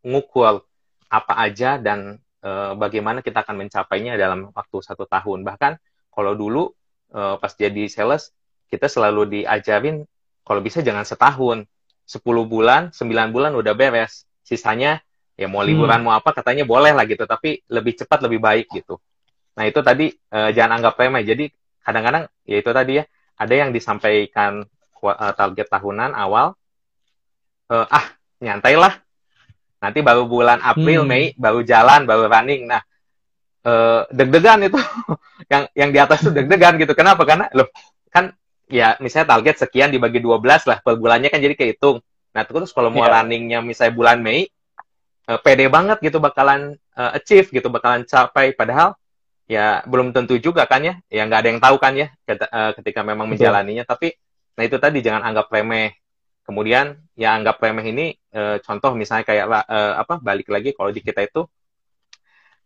[0.05, 0.65] ngukur
[1.11, 5.45] apa aja dan eh, bagaimana kita akan mencapainya dalam waktu satu tahun.
[5.47, 5.73] Bahkan
[6.13, 6.71] kalau dulu
[7.15, 8.33] eh, pas jadi sales
[8.71, 10.07] kita selalu diajarin
[10.47, 11.67] kalau bisa jangan setahun,
[12.07, 14.25] 10 bulan, 9 bulan udah beres.
[14.41, 14.99] Sisanya
[15.37, 18.99] ya mau liburan mau apa katanya boleh lah gitu, tapi lebih cepat lebih baik gitu.
[19.55, 21.23] Nah itu tadi eh, jangan anggap remeh.
[21.23, 21.45] Jadi
[21.81, 23.03] kadang-kadang ya itu tadi ya
[23.37, 26.57] ada yang disampaikan eh, target tahunan awal,
[27.69, 28.05] eh, ah
[28.41, 28.97] nyantai lah.
[29.81, 31.09] Nanti baru bulan April, Hmm.
[31.09, 32.67] Mei baru jalan, baru running.
[32.69, 32.81] Nah
[33.65, 34.77] eh, deg-degan itu
[35.51, 36.91] yang yang di atas tuh deg-degan gitu.
[36.97, 37.23] Kenapa?
[37.23, 37.69] Karena loh
[38.11, 38.33] kan
[38.71, 41.99] ya misalnya target sekian dibagi 12 lah per bulannya kan jadi kehitung.
[42.31, 43.21] Nah terus kalau mau Iya.
[43.21, 44.47] runningnya misalnya bulan Mei
[45.27, 48.55] eh, pede banget gitu bakalan eh, achieve gitu bakalan capai.
[48.55, 48.95] Padahal
[49.45, 50.95] ya belum tentu juga kan ya.
[51.11, 53.83] Ya nggak ada yang tahu kan ya eh, ketika memang menjalaninya.
[53.83, 54.15] Tapi
[54.55, 55.91] nah itu tadi jangan anggap remeh.
[56.41, 61.03] Kemudian ya anggap remeh ini eh, contoh misalnya kayak eh, apa balik lagi kalau di
[61.03, 61.43] kita itu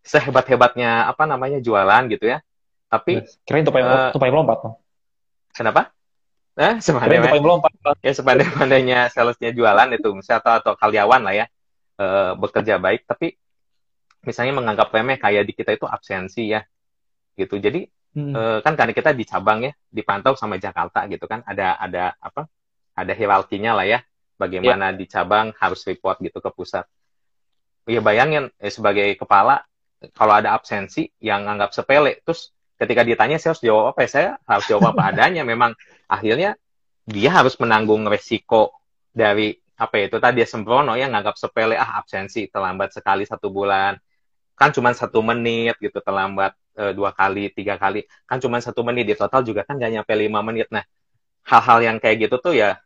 [0.05, 2.37] sehebat hebatnya apa namanya jualan gitu ya.
[2.85, 4.61] Tapi Kirain tupai, Eh, tupai melompat.
[5.55, 5.95] Kenapa?
[6.55, 7.19] Kirain sepandai
[7.99, 11.45] ya sepandai-pandainya salesnya jualan itu misalnya atau, atau karyawan lah ya
[11.99, 13.35] eh, bekerja baik tapi
[14.23, 16.63] misalnya menganggap remeh kayak di kita itu absensi ya
[17.35, 17.59] gitu.
[17.59, 18.31] Jadi Hmm.
[18.31, 22.47] eh, kan karena kita di cabang ya dipantau sama Jakarta gitu kan ada ada apa
[22.95, 23.99] ada hierarkinya lah ya
[24.39, 26.87] bagaimana di cabang harus report gitu ke pusat.
[27.83, 29.67] Ya bayangin eh, sebagai kepala
[30.15, 34.09] kalau ada absensi yang anggap sepele terus ketika ditanya saya harus jawab apa ya?
[34.09, 35.41] Saya harus jawab apa adanya.
[35.47, 35.71] Memang
[36.07, 36.59] akhirnya
[37.05, 38.73] dia harus menanggung resiko
[39.15, 43.99] dari apa ya, itu tadi sembrono yang nganggap sepele ah absensi terlambat sekali satu bulan.
[44.55, 48.07] Kan cuma satu menit gitu terlambat eh, dua kali tiga kali.
[48.23, 50.71] Kan cuma satu menit di total juga kan gak nyampe lima menit.
[50.71, 50.83] Nah
[51.45, 52.79] hal-hal yang kayak gitu tuh ya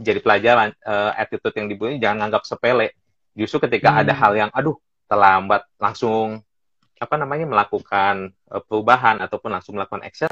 [0.00, 2.96] jadi pelajaran eh, attitude yang dibuat jangan anggap sepele.
[3.36, 4.00] Justru ketika Hmm.
[4.02, 4.74] ada hal yang aduh
[5.06, 6.42] terlambat langsung
[6.98, 10.30] apa namanya melakukan eh, perubahan ataupun langsung melakukan action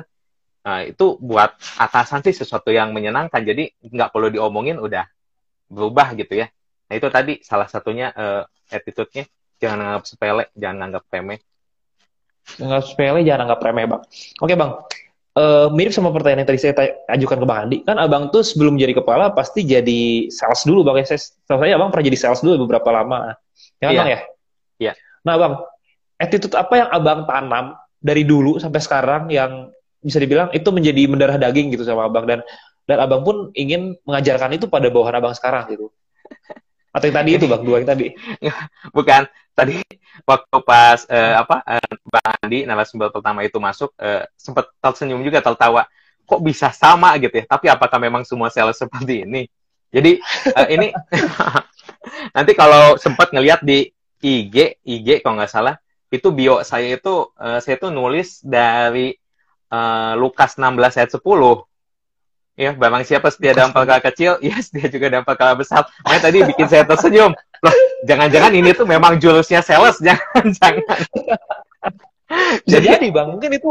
[0.67, 5.07] nah, itu buat atasan sih sesuatu yang menyenangkan jadi nggak perlu diomongin udah
[5.71, 6.51] berubah gitu ya
[6.87, 9.27] nah itu tadi salah satunya eh, attitude-nya
[9.63, 11.41] jangan anggap sepele jangan anggap remeh
[12.57, 14.03] Nggak sepele, jangan anggap remeh, Bang.
[14.39, 14.73] Oke, Bang.
[15.37, 16.73] Eh, mirip sama pertanyaan yang tadi saya
[17.13, 17.79] ajukan ke Bang Andi.
[17.85, 20.97] Kan Abang tuh sebelum jadi kepala pasti jadi sales dulu, Bang.
[21.05, 23.37] Saya, setahu saya Abang pernah jadi sales dulu beberapa lama.
[23.83, 23.99] Ya kan, Iya.
[24.01, 24.21] Bang ya?
[24.81, 24.93] Iya.
[25.27, 25.53] Nah, Bang,
[26.17, 31.37] attitude apa yang Abang tanam dari dulu sampai sekarang yang bisa dibilang itu menjadi mendarah
[31.41, 32.41] daging gitu sama Abang dan
[32.87, 35.91] dan Abang pun ingin mengajarkan itu pada bawahan Abang sekarang gitu.
[36.95, 38.07] Atau yang tadi itu bang, dua yang tadi.
[38.97, 39.25] Bukan.
[39.57, 39.81] Tadi
[40.29, 45.41] waktu pas uh, apa uh, Bang Andi narasumber pertama itu masuk uh, sempat tersenyum juga
[45.41, 45.89] tertawa.
[46.29, 47.45] Kok bisa sama gitu ya?
[47.49, 49.49] Tapi apakah memang semua sales seperti ini?
[49.89, 50.21] Jadi
[50.53, 50.93] uh, ini
[52.37, 53.89] nanti kalau sempat ngelihat di
[54.21, 55.81] IG, IG kalau nggak salah,
[56.11, 59.17] itu bio saya itu uh, saya itu nulis dari
[59.71, 61.23] uh, Lukas 16 ayat 10.
[62.57, 65.85] Ya, barang siapa setia dalam perkara kecil, ya setia juga dalam perkara besar.
[66.07, 67.37] Makanya tadi bikin saya tersenyum.
[67.61, 67.75] Loh,
[68.09, 71.01] jangan-jangan ini tuh memang jurusnya sales, jangan-jangan.
[72.67, 73.71] Jadi, Jadi bang, mungkin itu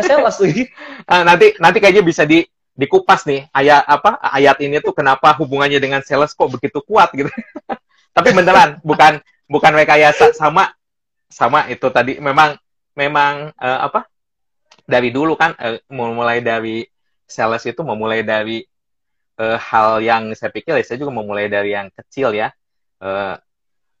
[0.00, 0.64] sales lagi.
[1.06, 5.76] Uh, nanti nanti kayaknya bisa di dikupas nih ayat apa ayat ini tuh kenapa hubungannya
[5.76, 7.28] dengan sales kok begitu kuat gitu.
[8.16, 10.72] Tapi beneran bukan bukan rekayasa sama
[11.32, 12.60] sama itu tadi memang
[12.92, 14.04] memang uh, apa
[14.84, 16.84] dari dulu kan uh, mulai dari
[17.24, 18.60] sales itu memulai dari
[19.40, 22.52] uh, hal yang saya pikir ya saya juga memulai dari yang kecil ya.
[23.00, 23.34] Uh,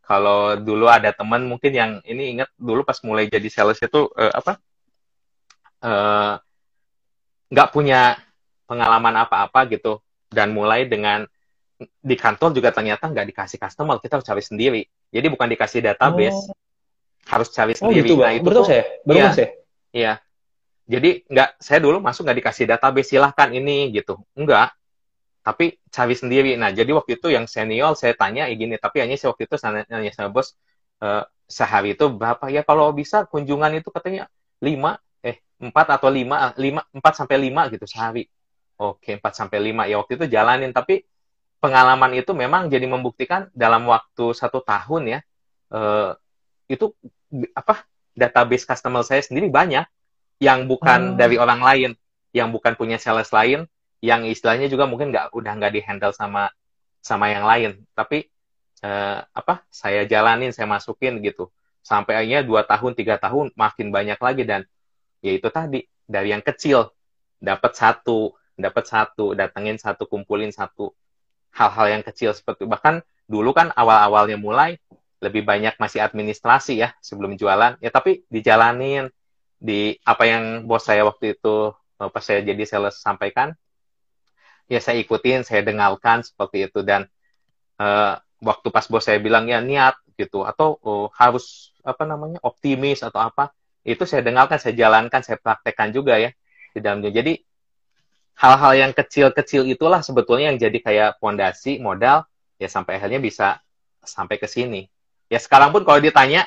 [0.02, 4.32] kalau dulu ada teman mungkin yang ini ingat dulu pas mulai jadi sales itu uh,
[4.34, 4.60] apa
[7.48, 8.20] nggak uh, punya
[8.68, 11.24] pengalaman apa-apa gitu dan mulai dengan
[11.82, 16.50] di kantor juga ternyata nggak dikasih customer kita harus cari sendiri jadi bukan dikasih database
[16.50, 16.61] oh.
[17.28, 18.02] Harus cari sendiri.
[18.02, 19.48] oh, gitu, nah itu betul saya betul ya, saya.
[19.94, 20.12] iya.
[20.82, 24.18] Jadi nggak saya dulu masuk nggak dikasih database silahkan ini gitu.
[24.34, 24.74] Enggak
[25.42, 26.54] tapi cari sendiri.
[26.54, 29.54] Nah jadi waktu itu yang senior saya tanya ya gini tapi hanya saya waktu itu
[29.62, 30.54] nanya sama bos
[31.02, 32.50] uh, sehari itu berapa?
[32.50, 34.30] Ya kalau bisa kunjungan itu katanya
[34.62, 38.26] lima eh empat atau lima lima empat sampai lima gitu sehari.
[38.82, 40.74] Oke, 4 sampai 5 ya waktu itu jalanin.
[40.74, 41.06] Tapi
[41.62, 45.18] pengalaman itu memang jadi membuktikan dalam waktu satu tahun ya
[45.70, 46.10] eh,
[46.72, 46.96] itu
[47.52, 47.84] apa
[48.16, 49.84] database customer saya sendiri banyak
[50.40, 51.16] yang bukan oh.
[51.20, 51.90] dari orang lain,
[52.32, 53.68] yang bukan punya sales lain,
[54.00, 56.48] yang istilahnya juga mungkin nggak udah nggak dihandle sama
[57.04, 58.26] sama yang lain, tapi
[58.80, 61.52] eh, apa saya jalanin, saya masukin gitu
[61.82, 64.62] sampai akhirnya dua tahun tiga tahun makin banyak lagi dan
[65.18, 66.94] ya itu tadi dari yang kecil
[67.42, 70.92] dapat satu dapat satu, datengin satu, kumpulin satu.
[71.52, 74.80] Hal-hal yang kecil seperti bahkan dulu kan awal-awalnya mulai
[75.22, 77.78] lebih banyak masih administrasi ya sebelum jualan.
[77.78, 79.08] Ya tapi dijalanin
[79.62, 81.70] di apa yang bos saya waktu itu
[82.02, 83.54] eh, pas saya jadi sales sampaikan,
[84.66, 87.06] ya saya ikutin, saya dengarkan seperti itu dan
[87.78, 93.06] uh, waktu pas bos saya bilang ya niat gitu atau uh, harus apa namanya optimis
[93.06, 96.30] atau apa itu saya dengarkan, saya jalankan, saya praktekkan juga ya
[96.70, 97.10] di dalamnya.
[97.10, 97.42] Jadi
[98.38, 102.26] hal-hal yang kecil-kecil itulah sebetulnya yang jadi kayak fondasi modal
[102.62, 103.58] ya sampai akhirnya bisa
[104.02, 104.86] sampai ke sini.
[105.32, 106.44] Ya sekarang pun kalau ditanya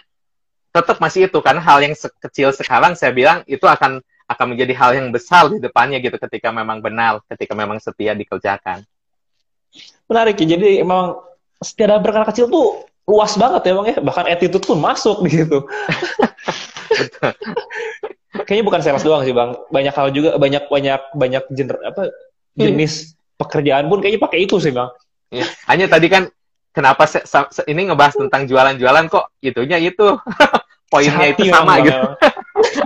[0.70, 4.92] tetap masih itu karena hal yang kecil sekarang saya bilang itu akan akan menjadi hal
[4.94, 8.86] yang besar di depannya gitu ketika memang benar, ketika memang setia dikerjakan.
[10.06, 10.58] Menarik ya.
[10.58, 11.18] Jadi emang
[11.58, 13.98] setiap berkara kecil tuh luas banget ya bang ya.
[14.02, 15.66] Bahkan attitude pun masuk gitu.
[18.46, 22.60] Kayaknya bukan sales doang sih bang banyak hal juga banyak banyak banyak jenis apa hmm.
[22.60, 23.40] jenis hmm.
[23.40, 24.92] pekerjaan pun kayaknya pakai itu sih bang
[25.32, 25.48] ya.
[25.72, 26.28] hanya tadi kan
[26.76, 30.20] kenapa se se ini ngebahas tentang jualan-jualan kok itunya itu
[30.92, 32.08] poinnya itu sama bang, gitu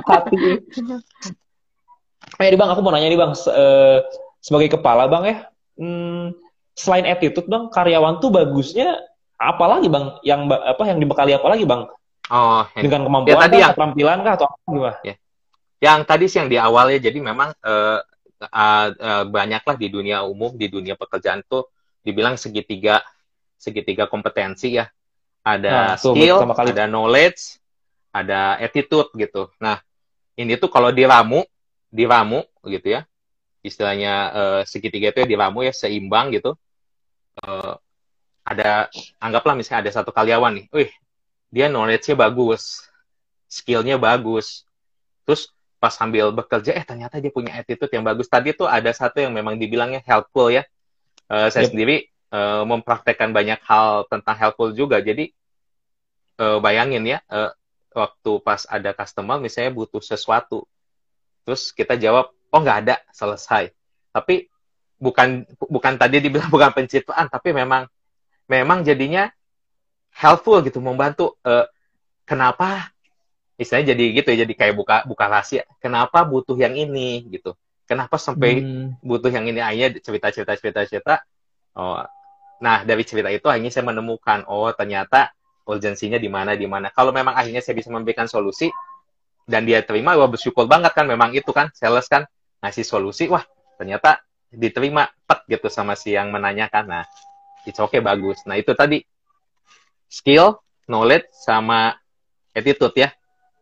[0.05, 0.37] hati
[2.39, 3.99] eh bang aku mau nanya nih bang se uh,
[4.39, 5.37] sebagai kepala bang ya
[5.81, 6.37] hmm,
[6.77, 9.01] selain attitude bang karyawan tuh bagusnya
[9.41, 11.89] apa lagi bang yang apa yang dibekali apa lagi bang
[12.29, 12.85] Oh, ya.
[12.85, 14.97] dengan kemampuan ya, tadi kah, yang, keterampilan kah atau apa gimana?
[15.01, 15.15] Ya.
[15.81, 17.99] Yang tadi sih yang di awal ya, jadi memang uh,
[18.45, 21.65] uh, uh, banyaklah di dunia umum, di dunia pekerjaan tuh
[22.05, 23.01] dibilang segitiga
[23.59, 24.87] segitiga kompetensi ya.
[25.43, 26.71] Ada nah, skill, kali.
[26.71, 27.59] ada knowledge,
[28.15, 29.51] ada attitude gitu.
[29.59, 29.83] Nah,
[30.39, 31.43] ini tuh kalau diramu,
[31.91, 33.01] diramu gitu ya.
[33.59, 36.55] Istilahnya uh, segitiga itu ya diramu ya seimbang gitu.
[37.43, 37.75] Uh,
[38.47, 38.87] ada
[39.19, 40.91] anggaplah misalnya ada satu karyawan nih, wih
[41.53, 42.89] dia knowledge-nya bagus,
[43.45, 44.65] skill-nya bagus,
[45.25, 49.23] terus pas sambil bekerja eh ternyata dia punya attitude yang bagus tadi tuh ada satu
[49.23, 50.67] yang memang dibilangnya helpful ya
[51.31, 51.71] uh, saya yep.
[51.71, 51.95] sendiri
[52.33, 55.01] uh, mempraktekkan banyak hal tentang helpful juga.
[55.01, 55.33] Jadi
[56.41, 57.51] uh, bayangin ya uh,
[57.93, 60.69] waktu pas ada customer misalnya butuh sesuatu
[61.43, 63.73] terus kita jawab oh nggak ada selesai.
[64.13, 64.49] Tapi
[64.99, 67.89] bukan bukan tadi dibilang bukan pencitraan tapi memang
[68.49, 69.29] memang jadinya
[70.13, 71.65] helpful gitu membantu uh,
[72.25, 72.93] kenapa?
[73.59, 77.27] Istilahnya jadi gitu ya jadi kayak buka buka rahasia kenapa butuh yang ini?
[77.27, 77.51] Gitu.
[77.83, 79.03] Kenapa sampai hmm.
[79.03, 79.59] butuh yang ini?
[79.59, 81.15] Akhirnya cerita cerita cerita cerita
[81.75, 81.99] oh
[82.59, 85.31] nah dari cerita itu akhirnya saya menemukan oh ternyata
[85.63, 88.67] urgensinya di mana di mana kalau memang akhirnya saya bisa memberikan solusi
[89.47, 92.27] dan dia terima wah bersyukur banget kan memang itu kan sales kan
[92.59, 93.41] ngasih solusi wah
[93.79, 97.03] ternyata diterima pet gitu sama si yang menanyakan nah
[97.69, 98.99] oke okay, bagus nah itu tadi
[100.09, 100.57] skill,
[100.89, 101.95] knowledge, sama
[102.51, 103.09] attitude ya.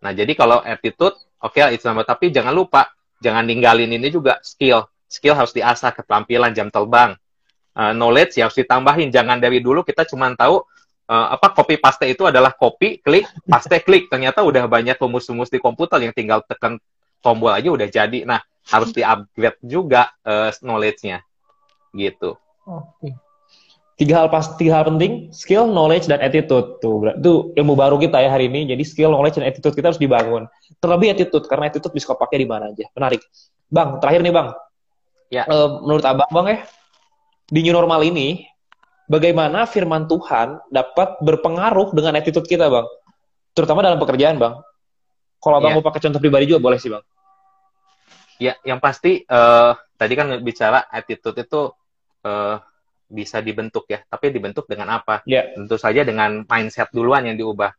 [0.01, 2.07] Nah, jadi kalau attitude, oke okay, itu sama.
[2.07, 2.87] Tapi jangan lupa,
[3.19, 4.87] jangan ninggalin ini juga skill.
[5.11, 7.13] Skill harus diasah, keterampilan, jam terbang.
[7.77, 9.13] Uh, knowledge ya harus ditambahin.
[9.13, 10.65] Jangan dari dulu kita cuma tahu
[11.05, 14.09] uh, apa copy paste itu adalah copy, klik, paste, klik.
[14.09, 16.81] Ternyata udah banyak rumus-rumus di komputer yang tinggal tekan
[17.21, 18.25] tombol aja udah jadi.
[18.25, 21.21] Nah, harus di-upgrade juga uh, knowledge-nya.
[21.93, 22.33] Gitu.
[22.65, 22.81] Oke.
[22.97, 23.13] Okay
[23.97, 28.21] tiga hal pas tiga hal penting skill knowledge dan attitude tuh itu ilmu baru kita
[28.21, 30.45] ya hari ini jadi skill knowledge dan attitude kita harus dibangun
[30.77, 33.25] terlebih attitude karena attitude bisa kau pakai di mana aja menarik
[33.73, 34.47] bang terakhir nih bang
[35.33, 36.57] ya uh, menurut abang bang ya
[37.47, 38.43] di new normal ini
[39.07, 42.87] bagaimana firman Tuhan dapat berpengaruh dengan attitude kita bang
[43.55, 44.59] terutama dalam pekerjaan bang
[45.39, 45.75] kalau abang ya.
[45.79, 47.03] mau pakai contoh pribadi juga boleh sih bang
[48.37, 51.71] ya yang pasti uh, tadi kan bicara attitude itu
[52.27, 52.57] uh,
[53.07, 55.23] bisa dibentuk ya, tapi dibentuk dengan apa?
[55.23, 55.55] Yeah.
[55.55, 57.71] Tentu saja dengan mindset duluan yang diubah.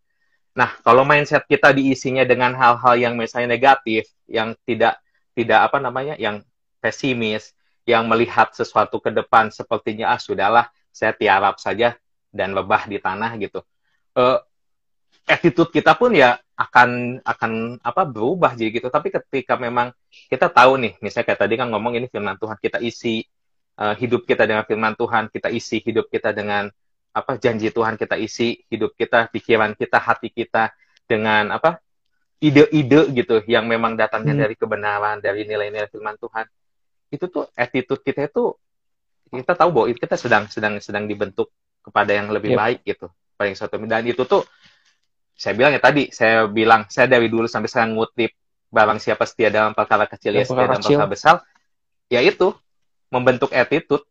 [0.56, 4.98] Nah, kalau mindset kita diisinya dengan hal-hal yang misalnya negatif, yang tidak
[5.36, 6.42] tidak apa namanya, yang
[6.82, 7.54] pesimis,
[7.88, 11.96] yang melihat sesuatu ke depan sepertinya ah sudahlah, saya tiarap saja
[12.28, 13.64] dan lebah di tanah gitu.
[14.12, 14.36] Uh,
[15.24, 18.92] attitude kita pun ya akan akan apa berubah jadi gitu.
[18.92, 19.96] Tapi ketika memang
[20.28, 23.24] kita tahu nih, misalnya kayak tadi kan ngomong ini firman Tuhan kita isi
[23.80, 26.68] uh, hidup kita dengan firman Tuhan, kita isi hidup kita dengan
[27.16, 30.76] apa janji Tuhan kita isi hidup kita, pikiran kita, hati kita
[31.08, 31.80] dengan apa
[32.38, 34.42] ide-ide gitu yang memang datangnya hmm.
[34.44, 36.46] dari kebenaran, dari nilai-nilai firman Tuhan.
[37.08, 38.56] Itu tuh attitude kita itu
[39.28, 41.52] kita tahu bahwa kita sedang sedang sedang dibentuk
[41.84, 42.58] kepada yang lebih yep.
[42.58, 43.06] baik gitu.
[43.36, 44.44] Paling satu dan itu tuh
[45.38, 48.34] saya bilang ya tadi, saya bilang saya dari dulu sampai sekarang ngutip
[48.68, 51.34] barang siapa setia dalam perkara kecil ya setia dalam perkara besar.
[52.10, 52.56] Ya itu
[53.12, 54.04] membentuk attitude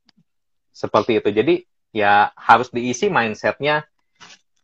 [0.72, 1.30] seperti itu.
[1.34, 1.56] Jadi
[1.92, 3.84] ya harus diisi mindsetnya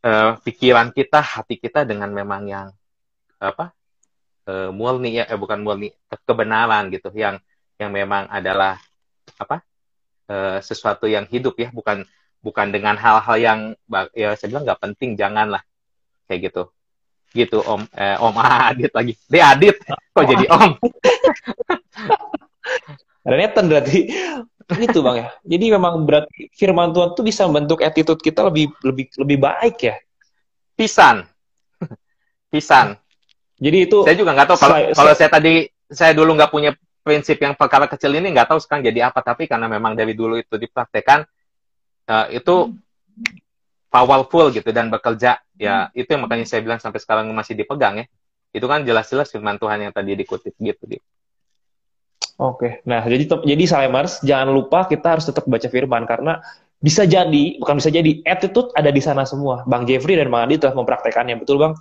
[0.05, 2.67] uh, pikiran kita, hati kita dengan memang yang
[3.43, 3.75] apa
[4.47, 5.91] uh, murni ya, eh, bukan murni
[6.23, 7.43] kebenaran gitu, yang
[7.81, 8.77] yang memang adalah
[9.39, 9.61] apa
[10.29, 12.05] uh, sesuatu yang hidup ya, bukan
[12.43, 13.59] bukan dengan hal-hal yang
[14.13, 15.63] ya saya bilang nggak penting, janganlah
[16.27, 16.63] kayak gitu
[17.33, 20.77] gitu om eh, om Adit lagi dia Adit kok jadi om
[23.23, 23.99] Ada Nathan berarti
[24.83, 25.29] itu bang ya.
[25.43, 29.95] Jadi memang berarti firman Tuhan tuh bisa membentuk attitude kita lebih lebih lebih baik ya.
[30.75, 31.23] Pisan,
[32.51, 32.99] pisan.
[33.59, 34.03] Jadi itu.
[34.03, 37.85] Saya juga nggak tahu kalau kalau saya tadi saya dulu nggak punya prinsip yang perkara
[37.91, 41.27] kecil ini nggak tahu sekarang jadi apa tapi karena memang dari dulu itu dipraktekkan
[42.07, 42.71] uh, itu
[43.91, 48.05] powerful gitu dan bekerja ya itu yang makanya saya bilang sampai sekarang masih dipegang ya
[48.55, 51.07] itu kan jelas-jelas firman Tuhan yang tadi dikutip gitu gitu
[52.41, 56.41] Oke, nah jadi jadi Salemars jangan lupa kita harus tetap baca firman karena
[56.81, 59.61] bisa jadi bukan bisa jadi attitude ada di sana semua.
[59.69, 61.77] Bang Jeffrey dan Bang Adi telah mempraktekannya, betul Bang?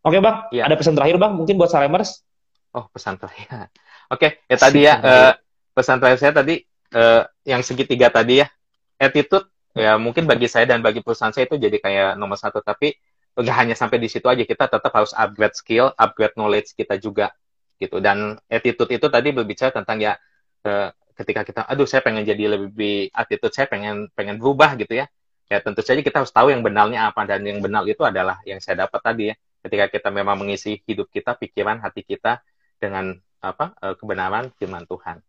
[0.00, 0.64] Oke Bang, ya.
[0.64, 2.24] ada pesan terakhir Bang mungkin buat Salemars?
[2.72, 3.68] Oh pesan terakhir.
[4.14, 5.32] Oke, ya tadi ya uh,
[5.74, 6.62] pesan terakhir saya tadi
[6.94, 8.46] uh, yang segitiga tadi ya
[8.94, 12.94] attitude ya mungkin bagi saya dan bagi perusahaan saya itu jadi kayak nomor satu tapi
[13.34, 17.34] nggak hanya sampai di situ aja kita tetap harus upgrade skill, upgrade knowledge kita juga
[17.82, 17.98] gitu.
[17.98, 20.14] Dan attitude itu tadi berbicara tentang ya
[20.62, 20.88] uh,
[21.18, 25.10] ketika kita aduh saya pengen jadi lebih attitude saya pengen pengen berubah gitu ya.
[25.50, 28.62] Ya tentu saja kita harus tahu yang benarnya apa dan yang benar itu adalah yang
[28.62, 29.36] saya dapat tadi ya.
[29.66, 32.38] Ketika kita memang mengisi hidup kita pikiran hati kita
[32.78, 35.20] dengan apa uh, kebenaran firman Tuhan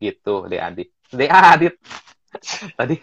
[0.00, 1.74] gitu deh Adit deh Adit
[2.78, 2.96] tadi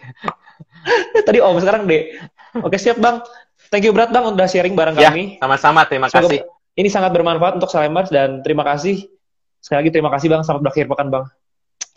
[1.22, 2.18] tadi Om sekarang deh
[2.58, 3.22] oke siap Bang
[3.70, 6.40] thank you berat Bang udah sharing bareng ya, kami sama-sama terima Semoga kasih
[6.76, 9.08] ini sangat bermanfaat untuk Salemars dan terima kasih.
[9.64, 11.24] Sekali lagi terima kasih Bang, selamat berakhir pekan Bang.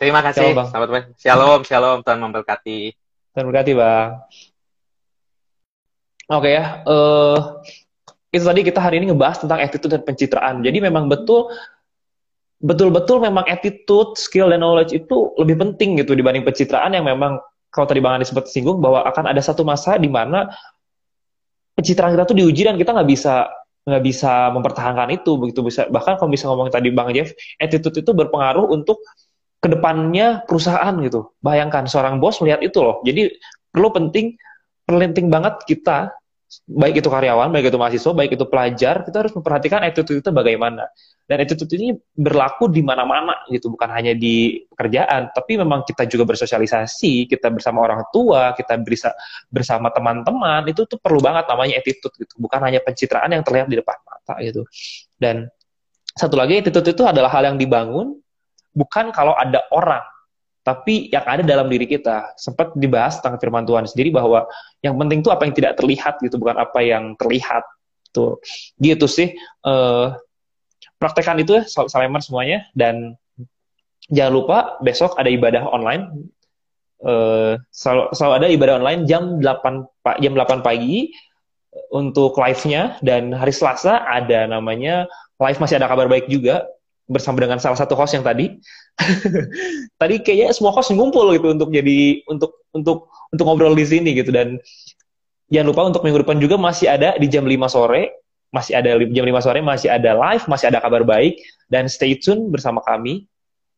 [0.00, 0.40] Terima kasih.
[0.40, 0.68] Shalom, bang.
[0.72, 1.04] Selamat bang.
[1.20, 1.98] Shalom, shalom.
[2.00, 2.80] Tuhan memberkati.
[3.36, 4.10] Tuhan memberkati Bang.
[6.30, 7.60] Oke okay, ya, uh,
[8.32, 10.64] itu tadi kita hari ini ngebahas tentang attitude dan pencitraan.
[10.64, 11.52] Jadi memang betul
[12.60, 17.40] betul-betul memang attitude, skill dan knowledge itu lebih penting gitu dibanding pencitraan yang memang
[17.72, 20.50] kalau tadi Bang Andi sempat singgung bahwa akan ada satu masa di mana
[21.78, 23.48] pencitraan kita tuh diuji dan kita nggak bisa
[23.88, 25.64] nggak bisa mempertahankan itu begitu.
[25.64, 29.00] Bisa bahkan kalau bisa ngomong tadi bang Jeff attitude itu berpengaruh untuk
[29.60, 31.32] ke depannya perusahaan gitu.
[31.40, 33.00] Bayangkan seorang bos melihat itu loh.
[33.08, 33.32] Jadi
[33.72, 34.36] perlu penting
[34.84, 36.10] penting banget kita
[36.66, 40.90] baik itu karyawan, baik itu mahasiswa, baik itu pelajar, kita harus memperhatikan attitude kita bagaimana.
[41.26, 46.26] Dan attitude ini berlaku di mana-mana gitu, bukan hanya di pekerjaan, tapi memang kita juga
[46.34, 49.14] bersosialisasi, kita bersama orang tua, kita bisa
[49.46, 53.78] bersama teman-teman, itu tuh perlu banget namanya attitude gitu, bukan hanya pencitraan yang terlihat di
[53.78, 54.66] depan mata gitu.
[55.14, 55.46] Dan
[56.10, 58.18] satu lagi attitude itu adalah hal yang dibangun
[58.74, 60.02] bukan kalau ada orang,
[60.70, 62.38] tapi yang ada dalam diri kita.
[62.38, 64.46] Sempat dibahas tentang firman Tuhan sendiri bahwa
[64.86, 67.66] yang penting itu apa yang tidak terlihat gitu, bukan apa yang terlihat.
[68.14, 68.38] Tuh,
[68.78, 69.34] gitu sih.
[69.66, 70.14] Uh,
[71.02, 73.18] praktekan itu ya, Salemer semuanya dan
[74.14, 76.30] jangan lupa besok ada ibadah online.
[77.02, 81.10] Uh, selalu, selalu ada ibadah online jam 8 jam 8 pagi
[81.90, 85.08] untuk live-nya dan hari Selasa ada namanya
[85.40, 86.68] live masih ada kabar baik juga
[87.10, 88.56] bersama dengan salah satu host yang tadi.
[90.00, 94.30] tadi kayaknya semua host ngumpul gitu untuk jadi untuk untuk untuk ngobrol di sini gitu
[94.30, 94.62] dan
[95.50, 99.24] jangan lupa untuk minggu depan juga masih ada di jam 5 sore masih ada jam
[99.26, 101.38] 5 sore masih ada live, masih ada kabar baik
[101.70, 103.26] dan stay tune bersama kami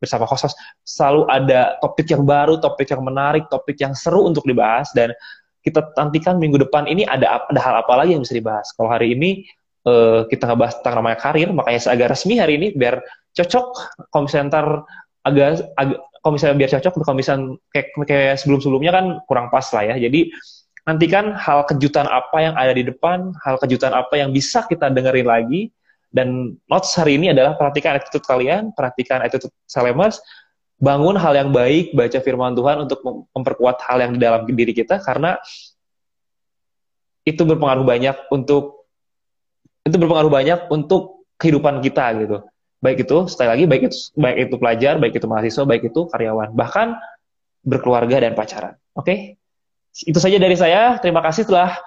[0.01, 4.91] bersama host-host selalu ada topik yang baru, topik yang menarik, topik yang seru untuk dibahas
[4.99, 5.14] dan
[5.62, 8.74] kita nantikan minggu depan ini ada ada hal apa lagi yang bisa dibahas.
[8.74, 9.47] Kalau hari ini
[9.87, 12.99] uh, kita ngebahas tentang namanya karir, makanya agak resmi hari ini biar
[13.33, 13.66] cocok
[14.12, 14.49] kalau misalnya
[15.22, 15.99] agak, agak
[16.30, 19.97] misalnya biar cocok kalau misalnya kayak, kayak sebelum-sebelumnya kan kurang pas lah ya.
[19.99, 20.30] Jadi
[20.83, 25.26] nantikan hal kejutan apa yang ada di depan, hal kejutan apa yang bisa kita dengerin
[25.26, 25.72] lagi.
[26.12, 30.20] Dan notes hari ini adalah perhatikan attitude kalian, perhatikan attitude Salemers,
[30.76, 33.01] bangun hal yang baik, baca firman Tuhan untuk
[33.33, 35.41] memperkuat hal yang di dalam diri kita, karena
[37.24, 38.85] itu berpengaruh banyak untuk
[39.89, 42.39] itu berpengaruh banyak untuk kehidupan kita gitu.
[42.83, 46.51] Baik itu sekali lagi baik itu baik itu pelajar, baik itu mahasiswa, baik itu karyawan,
[46.53, 46.99] bahkan
[47.62, 48.74] berkeluarga dan pacaran.
[48.99, 49.07] Oke?
[49.07, 49.18] Okay?
[50.09, 50.99] Itu saja dari saya.
[50.99, 51.78] Terima kasih telah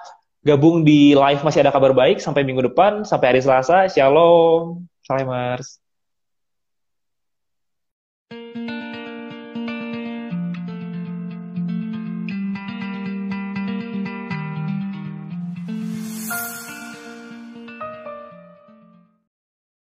[0.46, 3.90] gabung di live masih ada kabar baik sampai minggu depan sampai hari Selasa.
[3.92, 4.88] Shalom.
[5.04, 5.85] Salam Mars.